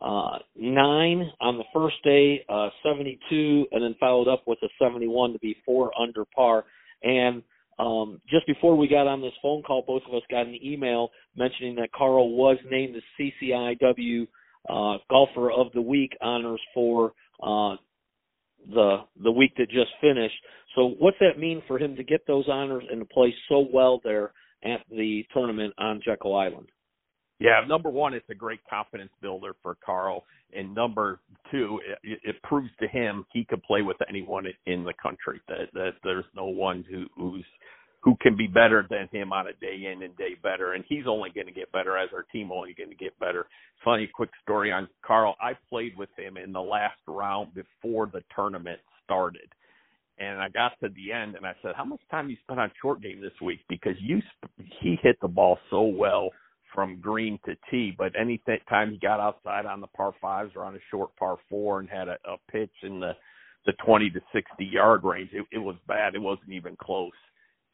[0.00, 5.32] uh, nine on the first day, uh, 72, and then followed up with a 71
[5.32, 6.64] to be four under par.
[7.02, 7.42] And
[7.78, 11.10] um, just before we got on this phone call, both of us got an email
[11.36, 14.26] mentioning that Carl was named the CCIW
[14.68, 17.12] uh, Golfer of the Week honors for
[17.42, 17.76] uh,
[18.66, 20.34] the the week that just finished.
[20.74, 24.00] So, what's that mean for him to get those honors and to play so well
[24.04, 24.32] there
[24.64, 26.68] at the tournament on Jekyll Island?
[27.40, 31.20] Yeah, number one, it's a great confidence builder for Carl, and number
[31.52, 35.40] two, it, it proves to him he could play with anyone in the country.
[35.48, 37.46] That that there's no one who who's
[38.08, 41.04] who can be better than him on a day in and day better, and he's
[41.06, 43.46] only going to get better as our team only going to get better.
[43.84, 45.36] Funny quick story on Carl.
[45.42, 49.52] I played with him in the last round before the tournament started,
[50.18, 52.70] and I got to the end and I said, "How much time you spent on
[52.80, 54.22] short game this week?" Because you
[54.80, 56.30] he hit the ball so well
[56.74, 58.40] from green to tee, but any
[58.70, 61.90] time he got outside on the par fives or on a short par four and
[61.90, 63.12] had a, a pitch in the
[63.66, 66.14] the 20 to 60 yard range, it, it was bad.
[66.14, 67.12] It wasn't even close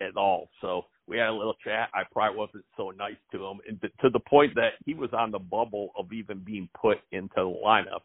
[0.01, 0.49] at all.
[0.61, 1.89] So we had a little chat.
[1.95, 5.31] I probably wasn't so nice to him, and to, the point that he was on
[5.31, 8.03] the bubble of even being put into the lineup.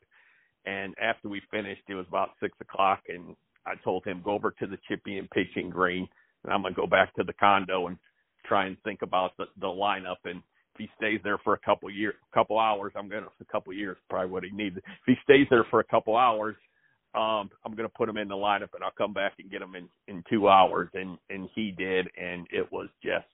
[0.65, 4.51] And after we finished, it was about six o'clock, and I told him go over
[4.51, 6.07] to the chipping and pitching green,
[6.43, 7.97] and I'm gonna go back to the condo and
[8.45, 10.17] try and think about the, the lineup.
[10.25, 10.41] And
[10.75, 13.73] if he stays there for a couple years, a couple hours, I'm gonna a couple
[13.73, 14.77] years probably what he needs.
[14.77, 16.55] If he stays there for a couple hours,
[17.15, 19.75] um, I'm gonna put him in the lineup and I'll come back and get him
[19.75, 20.89] in in two hours.
[20.93, 23.27] And and he did, and it was just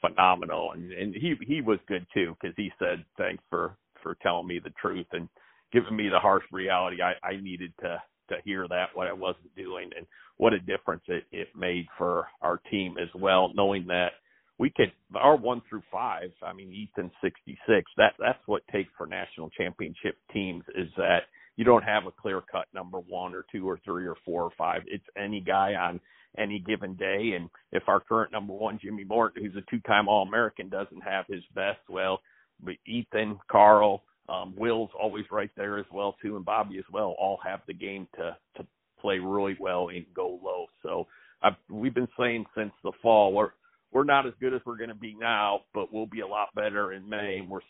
[0.00, 0.72] phenomenal.
[0.72, 4.60] And and he he was good too because he said thanks for for telling me
[4.62, 5.28] the truth and
[5.72, 6.98] giving me the harsh reality.
[7.02, 10.06] I I needed to to hear that what I wasn't doing and
[10.38, 14.12] what a difference it it made for our team as well, knowing that
[14.58, 16.30] we could our one through five.
[16.42, 17.90] I mean, Ethan sixty six.
[17.96, 21.20] That that's what takes for national championship teams is that
[21.56, 24.50] you don't have a clear cut number one or two or three or four or
[24.56, 24.82] five.
[24.86, 26.00] It's any guy on
[26.38, 27.32] any given day.
[27.36, 31.02] And if our current number one, Jimmy Morton, who's a two time All American, doesn't
[31.02, 32.20] have his best, well,
[32.62, 37.14] but Ethan, Carl, um, Will's always right there as well too, and Bobby as well.
[37.18, 38.66] All have the game to to
[39.00, 40.66] play really well and go low.
[40.82, 41.06] So
[41.42, 43.50] I've, we've been saying since the fall we're
[43.92, 46.48] we're not as good as we're going to be now, but we'll be a lot
[46.54, 47.38] better in May.
[47.38, 47.60] And we're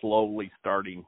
[0.00, 1.04] slowly starting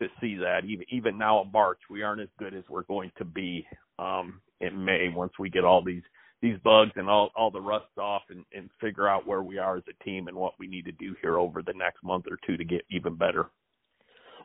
[0.00, 0.64] to see that.
[0.66, 3.66] Even even now in March, we aren't as good as we're going to be
[3.98, 6.02] um, in May once we get all these
[6.42, 9.76] these bugs and all all the rust off and, and figure out where we are
[9.76, 12.38] as a team and what we need to do here over the next month or
[12.46, 13.46] two to get even better.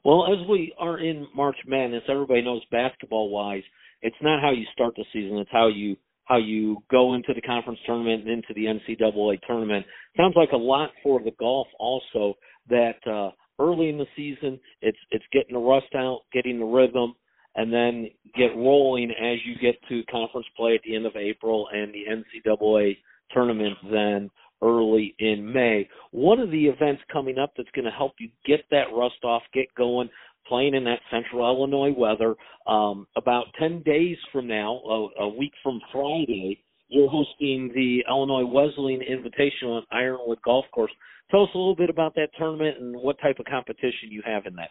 [0.04, 3.64] Well, as we are in March Madness, everybody knows basketball wise,
[4.02, 7.42] it's not how you start the season; it's how you how you go into the
[7.42, 9.86] conference tournament and into the NCAA tournament.
[10.18, 12.34] Sounds like a lot for the golf also
[12.68, 17.16] that uh, early in the season it's it's getting the rust out, getting the rhythm,
[17.56, 21.68] and then get rolling as you get to conference play at the end of April
[21.74, 22.98] and the NCAA
[23.32, 24.30] tournament then
[24.62, 25.88] early in May.
[26.12, 29.44] One of the events coming up that's going to help you get that rust off,
[29.54, 30.10] get going,
[30.48, 32.36] playing in that central Illinois weather.
[32.68, 38.46] Um, about 10 days from now, a, a week from Friday, you're hosting the Illinois
[38.46, 40.92] Wesleyan Invitational on Ironwood Golf Course.
[41.32, 44.46] Tell us a little bit about that tournament and what type of competition you have
[44.46, 44.70] in that.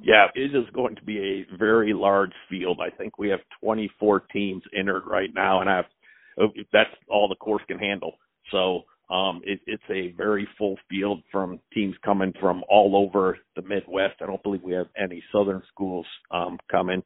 [0.00, 1.18] Yeah, it is going to be
[1.50, 2.80] a very large field.
[2.80, 5.86] I think we have 24 teams entered right now, and I have
[6.72, 8.12] that's all the course can handle.
[8.52, 13.62] So um, it, it's a very full field from teams coming from all over the
[13.62, 14.16] Midwest.
[14.20, 17.02] I don't believe we have any Southern schools um, coming,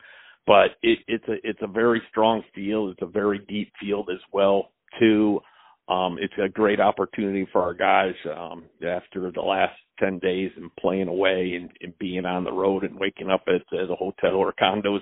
[0.46, 2.92] but it, it's a it's a very strong field.
[2.92, 4.70] It's a very deep field as well.
[4.98, 5.40] Too,
[5.88, 10.74] um, it's a great opportunity for our guys um, after the last ten days and
[10.76, 14.34] playing away and, and being on the road and waking up at, at a hotel
[14.34, 15.00] or condos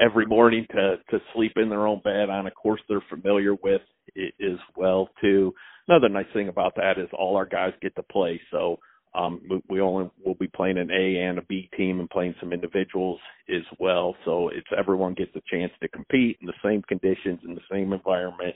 [0.00, 3.80] every morning to to sleep in their own bed on a course they're familiar with
[4.16, 5.52] as well too
[5.88, 8.40] another nice thing about that is all our guys get to play.
[8.50, 8.78] So
[9.16, 12.52] um, we, only will be playing an A and a B team and playing some
[12.52, 14.14] individuals as well.
[14.24, 17.92] So it's everyone gets a chance to compete in the same conditions in the same
[17.92, 18.54] environment.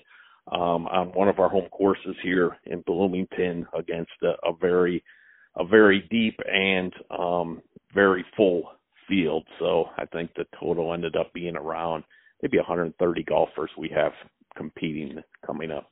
[0.52, 5.02] um, on one of our home courses here in Bloomington against a, a very
[5.56, 7.60] a very deep and um,
[7.94, 8.70] very full
[9.08, 9.44] field.
[9.58, 12.04] So I think the total ended up being around
[12.42, 14.12] maybe 130 golfers we have
[14.56, 15.86] competing coming up.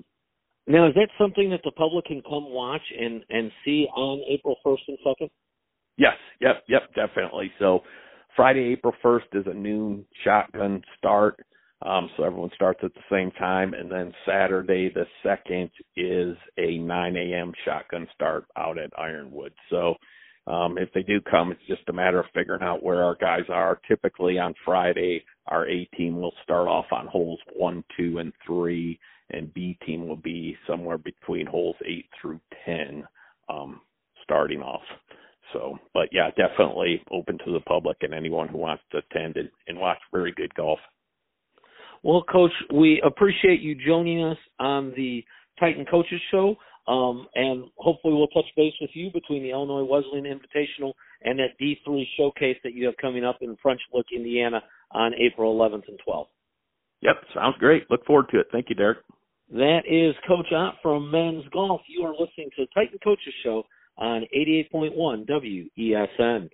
[0.68, 4.56] Now, is that something that the public can come watch and and see on April
[4.64, 5.30] 1st and 2nd?
[5.96, 7.50] Yes, yep, yep, definitely.
[7.58, 7.80] So
[8.36, 11.40] Friday, April 1st is a noon shotgun start.
[11.80, 13.72] Um, so everyone starts at the same time.
[13.72, 17.52] And then Saturday, the 2nd, is a 9 a.m.
[17.64, 19.54] shotgun start out at Ironwood.
[19.70, 19.94] So
[20.46, 23.44] um, if they do come, it's just a matter of figuring out where our guys
[23.48, 23.80] are.
[23.88, 28.98] Typically on Friday, our A team will start off on holes 1, 2, and 3,
[29.30, 33.06] and B team will be somewhere between holes 8 through 10
[33.48, 33.80] um,
[34.22, 34.82] starting off.
[35.52, 39.48] So, but yeah, definitely open to the public and anyone who wants to attend and,
[39.66, 40.78] and watch very good golf.
[42.02, 45.24] Well, Coach, we appreciate you joining us on the
[45.58, 46.54] Titan Coaches Show,
[46.86, 51.58] um, and hopefully we'll touch base with you between the Illinois Wesleyan Invitational and that
[51.60, 54.62] D3 showcase that you have coming up in French Lick, Indiana
[54.92, 56.28] on April 11th and 12th.
[57.00, 57.90] Yep, sounds great.
[57.90, 58.46] Look forward to it.
[58.52, 58.98] Thank you, Derek.
[59.50, 61.80] That is Coach Ott from Men's Golf.
[61.88, 63.64] You are listening to the Titan Coaches Show
[63.96, 66.50] on 88.1 WESN.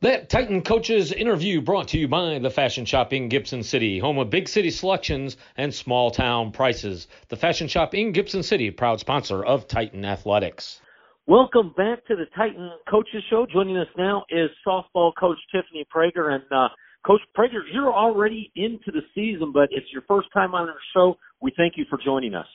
[0.00, 4.18] That Titan Coaches interview brought to you by the Fashion Shop in Gibson City, home
[4.18, 7.08] of big city selections and small town prices.
[7.28, 10.80] The Fashion Shop in Gibson City, proud sponsor of Titan Athletics.
[11.26, 13.46] Welcome back to the Titan Coaches Show.
[13.52, 16.32] Joining us now is softball coach Tiffany Prager.
[16.32, 16.68] And uh,
[17.06, 21.18] Coach Prager, you're already into the season, but it's your first time on our show.
[21.40, 22.46] We thank you for joining us.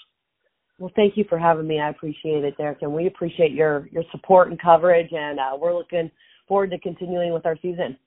[0.78, 1.80] Well, thank you for having me.
[1.80, 5.12] I appreciate it, Derek, and we appreciate your your support and coverage.
[5.12, 6.12] And uh, we're looking
[6.48, 7.98] forward to continuing with our season.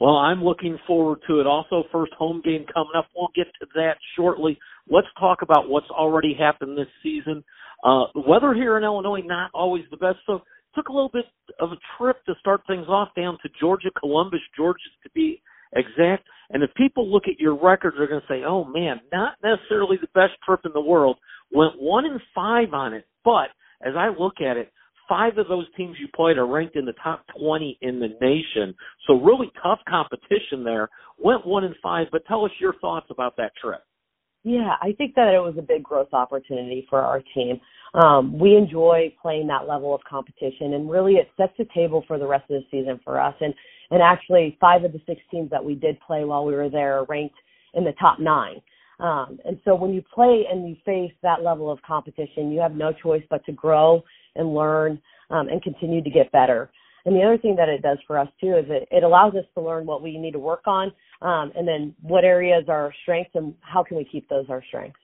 [0.00, 1.46] Well, I'm looking forward to it.
[1.46, 3.06] Also, first home game coming up.
[3.14, 4.58] We'll get to that shortly.
[4.88, 7.44] Let's talk about what's already happened this season.
[7.84, 10.40] Uh, weather here in Illinois not always the best, so
[10.74, 11.26] took a little bit
[11.60, 15.40] of a trip to start things off down to Georgia, Columbus, Georgia to be
[15.74, 16.24] exact.
[16.50, 19.96] And if people look at your records, they're going to say, "Oh man, not necessarily
[19.96, 21.18] the best trip in the world."
[21.52, 23.48] Went one in five on it, but
[23.82, 24.72] as I look at it,
[25.08, 28.74] five of those teams you played are ranked in the top 20 in the nation.
[29.06, 30.88] So really tough competition there.
[31.18, 33.82] Went one in five, but tell us your thoughts about that trip.
[34.44, 37.60] Yeah, I think that it was a big growth opportunity for our team.
[37.94, 42.18] Um, we enjoy playing that level of competition, and really it sets the table for
[42.18, 43.34] the rest of the season for us.
[43.40, 43.54] And
[43.90, 46.98] and actually, five of the six teams that we did play while we were there
[46.98, 47.36] are ranked
[47.74, 48.60] in the top nine.
[49.00, 52.74] Um, and so when you play and you face that level of competition, you have
[52.74, 54.02] no choice but to grow
[54.36, 56.70] and learn um, and continue to get better.
[57.04, 59.44] And the other thing that it does for us too is it, it allows us
[59.54, 62.94] to learn what we need to work on, um, and then what areas are our
[63.02, 64.98] strengths and how can we keep those our strengths.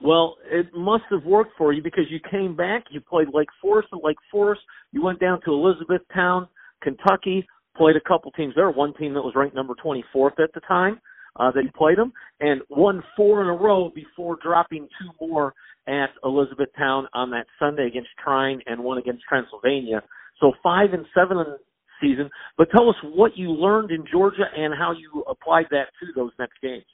[0.00, 3.88] Well, it must have worked for you because you came back, you played Lake Forest
[3.92, 4.60] and Lake Forest,
[4.92, 6.48] you went down to Elizabethtown,
[6.82, 10.60] Kentucky, played a couple teams there, one team that was ranked number 24th at the
[10.68, 11.00] time,
[11.36, 15.54] uh, that you played them, and won four in a row before dropping two more
[15.86, 20.02] at Elizabethtown on that Sunday against Trine and one against Transylvania.
[20.40, 21.56] So five and seven in
[22.00, 22.30] season.
[22.58, 26.32] But tell us what you learned in Georgia and how you applied that to those
[26.38, 26.84] next games.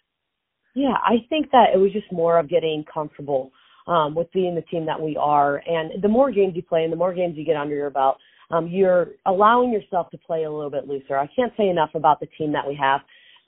[0.74, 3.50] Yeah, I think that it was just more of getting comfortable
[3.88, 5.62] um, with being the team that we are.
[5.66, 8.18] And the more games you play and the more games you get under your belt,
[8.50, 11.16] um, you're allowing yourself to play a little bit looser.
[11.16, 13.00] I can't say enough about the team that we have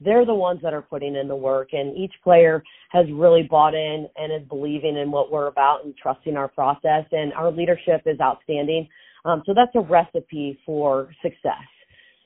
[0.04, 3.74] they're the ones that are putting in the work and each player has really bought
[3.74, 8.02] in and is believing in what we're about and trusting our process and our leadership
[8.06, 8.88] is outstanding
[9.24, 11.66] um, so that's a recipe for success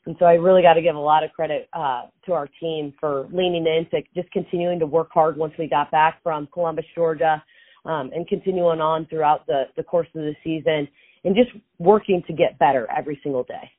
[0.07, 2.92] and so i really got to give a lot of credit uh, to our team
[2.99, 6.84] for leaning in to just continuing to work hard once we got back from columbus
[6.94, 7.42] georgia
[7.84, 10.88] um, and continuing on throughout the, the course of the season
[11.24, 13.70] and just working to get better every single day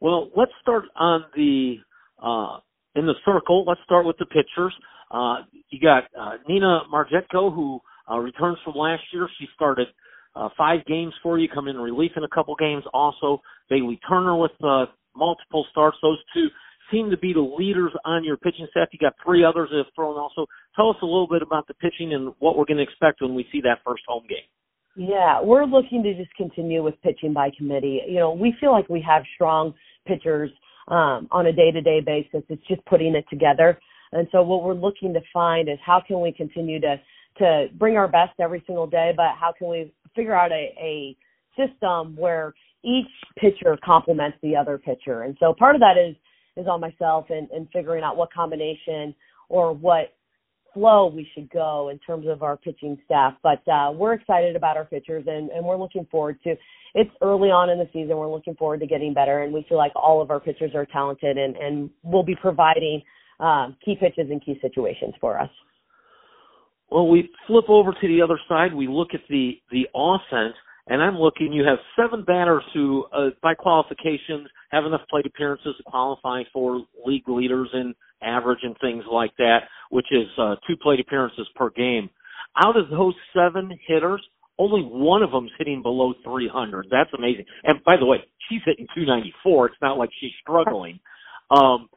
[0.00, 1.76] well let's start on the
[2.22, 2.58] uh,
[2.98, 4.74] in the circle, let's start with the pitchers.
[5.10, 5.36] Uh,
[5.70, 7.80] you got uh, Nina Marjetko, who
[8.10, 9.28] uh, returns from last year.
[9.38, 9.86] She started
[10.38, 12.84] uh, five games for you, come in relief in a couple games.
[12.94, 14.86] Also, Bailey Turner with uh,
[15.16, 15.96] multiple starts.
[16.00, 16.46] Those two
[16.92, 18.88] seem to be the leaders on your pitching staff.
[18.92, 20.46] You got three others that have thrown also.
[20.76, 23.34] Tell us a little bit about the pitching and what we're going to expect when
[23.34, 24.46] we see that first home game.
[24.96, 28.00] Yeah, we're looking to just continue with pitching by committee.
[28.08, 29.74] You know, we feel like we have strong
[30.06, 30.50] pitchers
[30.88, 32.42] um, on a day-to-day basis.
[32.48, 33.78] It's just putting it together.
[34.12, 36.96] And so what we're looking to find is how can we continue to
[37.38, 41.16] to bring our best every single day, but how can we figure out a, a
[41.56, 42.54] system where
[42.84, 43.06] each
[43.38, 45.22] pitcher complements the other pitcher.
[45.22, 46.14] And so part of that is
[46.56, 49.14] is on myself and, and figuring out what combination
[49.48, 50.14] or what
[50.74, 53.34] flow we should go in terms of our pitching staff.
[53.42, 56.54] But uh, we're excited about our pitchers, and, and we're looking forward to.
[56.94, 58.16] It's early on in the season.
[58.16, 60.86] We're looking forward to getting better, and we feel like all of our pitchers are
[60.86, 63.02] talented, and and will be providing
[63.40, 65.50] um, key pitches in key situations for us.
[66.90, 68.74] Well, we flip over to the other side.
[68.74, 70.54] We look at the the offense,
[70.86, 71.52] and I'm looking.
[71.52, 76.82] You have seven batters who, uh, by qualifications, have enough plate appearances to qualify for
[77.04, 79.60] league leaders in average and things like that,
[79.90, 82.08] which is uh, two plate appearances per game.
[82.56, 84.22] Out of those seven hitters,
[84.58, 86.88] only one of them's hitting below 300.
[86.90, 87.44] That's amazing.
[87.64, 88.18] And by the way,
[88.48, 89.66] she's hitting 294.
[89.66, 90.98] It's not like she's struggling.
[91.50, 91.88] Um,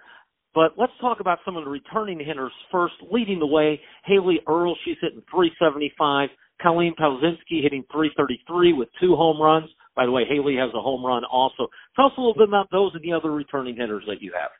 [0.53, 2.95] but let's talk about some of the returning hitters first.
[3.11, 6.29] Leading the way, Haley Earl, she's hitting 375.
[6.61, 9.69] Colleen Palzinski hitting 333 with two home runs.
[9.95, 11.67] By the way, Haley has a home run also.
[11.95, 14.51] Tell us a little bit about those and the other returning hitters that you have.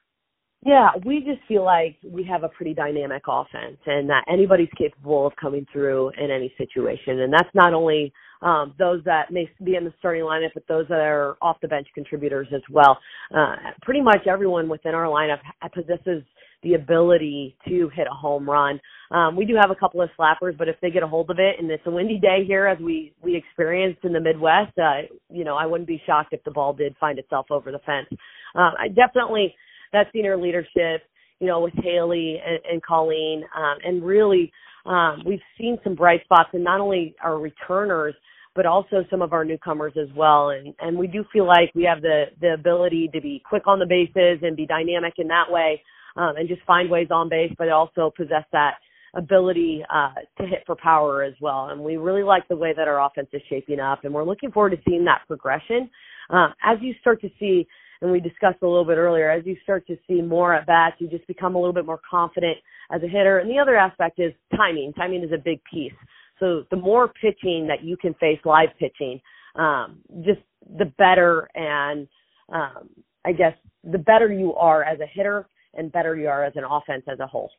[0.65, 5.25] Yeah, we just feel like we have a pretty dynamic offense and that anybody's capable
[5.27, 7.21] of coming through in any situation.
[7.21, 10.87] And that's not only um, those that may be in the starting lineup, but those
[10.89, 12.97] that are off the bench contributors as well.
[13.35, 15.39] Uh, pretty much everyone within our lineup
[15.73, 16.23] possesses
[16.63, 18.79] the ability to hit a home run.
[19.11, 21.39] Um, we do have a couple of slappers, but if they get a hold of
[21.39, 25.01] it and it's a windy day here, as we we experienced in the Midwest, uh,
[25.29, 28.07] you know, I wouldn't be shocked if the ball did find itself over the fence.
[28.53, 29.55] Um, I definitely
[29.93, 31.03] that senior leadership,
[31.39, 34.51] you know, with Haley and, and Colleen, um, and really
[34.85, 38.15] um, we've seen some bright spots in not only our returners
[38.55, 40.49] but also some of our newcomers as well.
[40.49, 43.79] And and we do feel like we have the the ability to be quick on
[43.79, 45.81] the bases and be dynamic in that way,
[46.17, 48.75] um, and just find ways on base, but also possess that
[49.13, 51.69] ability uh, to hit for power as well.
[51.69, 54.51] And we really like the way that our offense is shaping up, and we're looking
[54.51, 55.89] forward to seeing that progression.
[56.29, 57.67] Uh, as you start to see
[58.01, 60.95] and we discussed a little bit earlier, as you start to see more at bats,
[60.99, 62.57] you just become a little bit more confident
[62.91, 63.39] as a hitter.
[63.39, 64.91] And the other aspect is timing.
[64.93, 65.93] Timing is a big piece.
[66.39, 69.21] So the more pitching that you can face live pitching,
[69.55, 70.39] um, just
[70.77, 72.07] the better and
[72.51, 72.89] um,
[73.23, 76.63] I guess the better you are as a hitter and better you are as an
[76.63, 77.51] offense as a whole.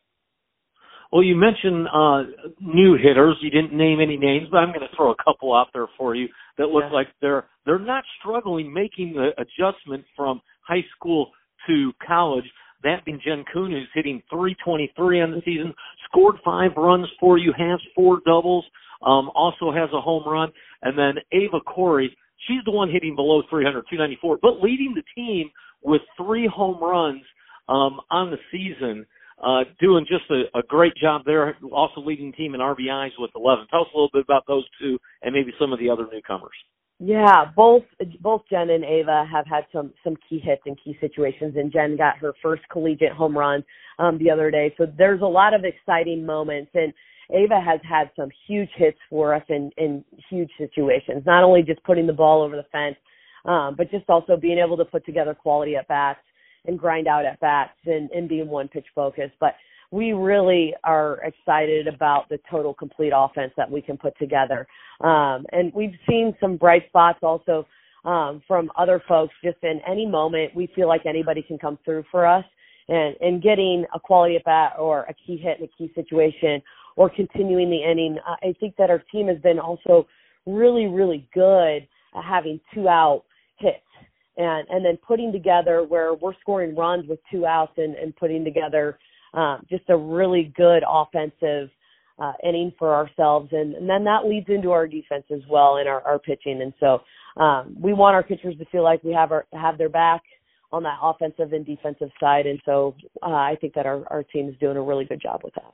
[1.12, 2.22] Well, you mentioned uh,
[2.58, 3.36] new hitters.
[3.42, 6.14] You didn't name any names, but I'm going to throw a couple out there for
[6.14, 6.94] you that look yeah.
[6.94, 11.30] like they're they're not struggling making the adjustment from high school
[11.66, 12.46] to college.
[12.82, 15.74] That being Jen Kuhn, who's hitting 323 on the season,
[16.08, 18.64] scored five runs for you, has four doubles,
[19.02, 20.50] um, also has a home run,
[20.80, 22.16] and then Ava Corey,
[22.48, 25.50] she's the one hitting below 300, 294, but leading the team
[25.82, 27.22] with three home runs
[27.68, 29.06] um, on the season
[29.42, 31.56] uh, doing just a, a great job there.
[31.72, 33.66] Also leading team in RBIs with 11.
[33.70, 36.54] Tell us a little bit about those two and maybe some of the other newcomers.
[37.04, 37.82] Yeah, both
[38.20, 41.96] both Jen and Ava have had some some key hits in key situations, and Jen
[41.96, 43.64] got her first collegiate home run
[43.98, 44.72] um, the other day.
[44.78, 46.92] So there's a lot of exciting moments, and
[47.30, 51.24] Ava has had some huge hits for us in in huge situations.
[51.26, 52.96] Not only just putting the ball over the fence,
[53.46, 56.20] um, but just also being able to put together quality at bats
[56.66, 59.34] and grind out at bats and, and being one pitch focused.
[59.40, 59.54] But
[59.90, 64.66] we really are excited about the total complete offense that we can put together.
[65.00, 67.66] Um, and we've seen some bright spots also
[68.04, 69.34] um, from other folks.
[69.44, 72.44] Just in any moment, we feel like anybody can come through for us.
[72.88, 76.60] And, and getting a quality at bat or a key hit in a key situation
[76.96, 80.06] or continuing the inning, I think that our team has been also
[80.46, 83.24] really, really good at having two out
[83.58, 83.78] hits
[84.36, 88.44] and and then putting together where we're scoring runs with two outs and, and putting
[88.44, 88.98] together
[89.34, 91.70] um, just a really good offensive
[92.18, 95.88] uh, inning for ourselves, and, and then that leads into our defense as well and
[95.88, 96.60] our, our pitching.
[96.62, 97.00] And so
[97.40, 100.22] um, we want our pitchers to feel like we have our have their back
[100.70, 104.48] on that offensive and defensive side, and so uh, I think that our our team
[104.48, 105.72] is doing a really good job with that.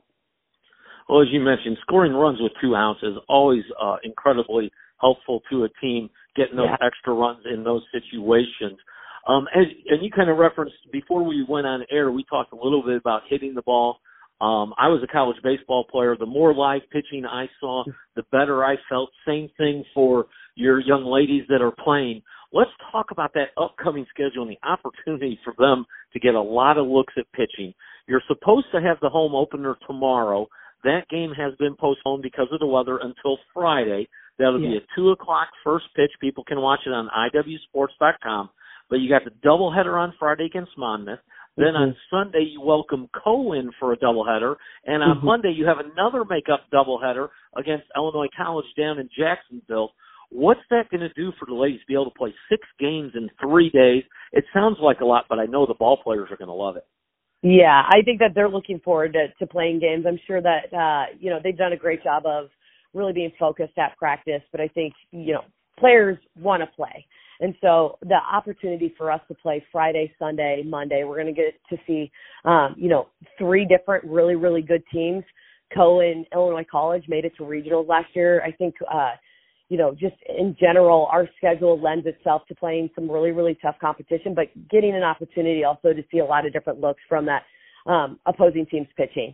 [1.07, 5.63] Well, as you mentioned, scoring runs with two outs is always uh, incredibly helpful to
[5.63, 6.85] a team getting those yeah.
[6.85, 8.79] extra runs in those situations.
[9.27, 12.55] Um, as, and you kind of referenced before we went on air, we talked a
[12.55, 13.99] little bit about hitting the ball.
[14.41, 16.15] Um, I was a college baseball player.
[16.17, 17.83] The more live pitching I saw,
[18.15, 19.09] the better I felt.
[19.27, 22.21] Same thing for your young ladies that are playing.
[22.53, 26.77] Let's talk about that upcoming schedule and the opportunity for them to get a lot
[26.77, 27.73] of looks at pitching.
[28.07, 30.47] You're supposed to have the home opener tomorrow.
[30.83, 34.07] That game has been postponed because of the weather until Friday.
[34.39, 34.69] That'll yeah.
[34.69, 36.11] be a two o'clock first pitch.
[36.19, 38.49] People can watch it on iwsports.com.
[38.89, 41.19] But you got the doubleheader on Friday against Monmouth.
[41.57, 41.91] Then mm-hmm.
[41.91, 45.25] on Sunday you welcome Cohen for a doubleheader, and on mm-hmm.
[45.25, 49.91] Monday you have another makeup doubleheader against Illinois College down in Jacksonville.
[50.31, 53.11] What's that going to do for the ladies to be able to play six games
[53.15, 54.03] in three days?
[54.31, 56.77] It sounds like a lot, but I know the ball players are going to love
[56.77, 56.85] it.
[57.41, 60.05] Yeah, I think that they're looking forward to, to playing games.
[60.07, 62.49] I'm sure that uh, you know they've done a great job of
[62.93, 65.43] really being focused at practice, but I think you know
[65.79, 67.05] players want to play.
[67.41, 71.53] And so the opportunity for us to play Friday, Sunday, Monday, we're going to get
[71.69, 72.11] to see,
[72.43, 75.23] um, you know, three different really, really good teams.
[75.73, 78.43] Cohen, Illinois College made it to regionals last year.
[78.43, 79.11] I think, uh,
[79.69, 83.75] you know, just in general, our schedule lends itself to playing some really, really tough
[83.79, 87.43] competition, but getting an opportunity also to see a lot of different looks from that
[87.85, 89.33] um, opposing team's pitching.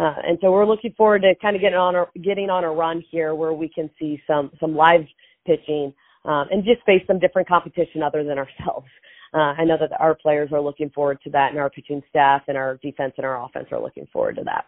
[0.00, 2.70] Uh, and so we're looking forward to kind of getting on a getting on a
[2.70, 5.02] run here where we can see some some live
[5.46, 5.92] pitching
[6.24, 8.86] um, and just face some different competition other than ourselves.
[9.34, 12.42] Uh, I know that our players are looking forward to that, and our pitching staff
[12.48, 14.64] and our defense and our offense are looking forward to that.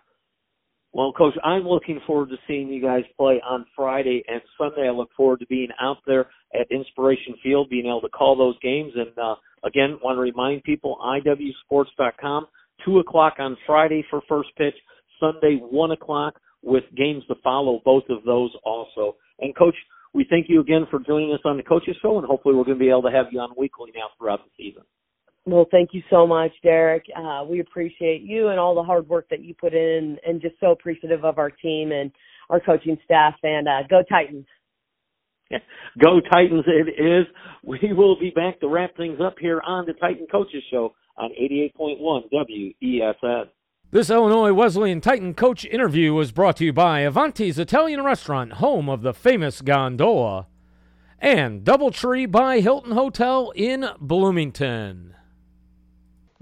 [0.93, 4.87] Well, Coach, I'm looking forward to seeing you guys play on Friday and Sunday.
[4.87, 8.59] I look forward to being out there at Inspiration Field, being able to call those
[8.61, 8.93] games.
[8.95, 12.47] And uh, again, want to remind people, IWSports.com,
[12.85, 14.75] 2 o'clock on Friday for first pitch,
[15.23, 19.17] Sunday, 1 o'clock, with games to follow, both of those also.
[19.39, 19.77] And, Coach,
[20.15, 22.79] we thank you again for joining us on the Coaches Show, and hopefully we're going
[22.79, 24.83] to be able to have you on weekly now throughout the season.
[25.45, 27.05] Well, thank you so much, Derek.
[27.17, 30.55] Uh, we appreciate you and all the hard work that you put in, and just
[30.61, 32.13] so appreciative of our team and
[32.49, 33.35] our coaching staff.
[33.43, 34.47] And uh, go Titans!
[36.03, 36.65] Go Titans!
[36.67, 37.27] It is.
[37.65, 41.31] We will be back to wrap things up here on the Titan Coaches Show on
[41.31, 43.45] 88.1 WESN.
[43.93, 48.89] This Illinois Wesleyan Titan coach interview was brought to you by Avanti's Italian Restaurant, home
[48.89, 50.47] of the famous gondola,
[51.19, 55.15] and Doubletree by Hilton Hotel in Bloomington.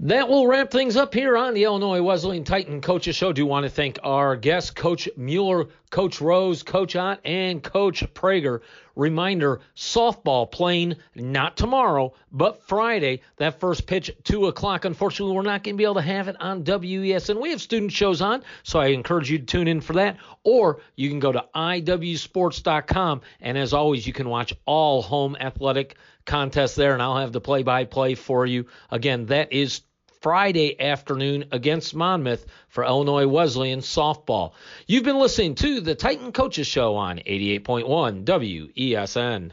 [0.05, 3.33] That will wrap things up here on the Illinois Wesleyan Titan Coaches Show.
[3.33, 8.61] Do want to thank our guests, Coach Mueller, Coach Rose, Coach Ott, and Coach Prager.
[8.95, 13.21] Reminder, softball playing not tomorrow, but Friday.
[13.37, 14.85] That first pitch, 2 o'clock.
[14.85, 17.39] Unfortunately, we're not going to be able to have it on WESN.
[17.39, 20.17] We have student shows on, so I encourage you to tune in for that.
[20.43, 25.95] Or you can go to iwsports.com, and as always, you can watch all home athletic
[26.25, 28.65] contests there, and I'll have the play-by-play for you.
[28.89, 29.81] Again, that is
[30.21, 34.51] Friday afternoon against Monmouth for Illinois Wesleyan softball.
[34.85, 39.51] You've been listening to the Titan Coaches Show on 88.1 WESN.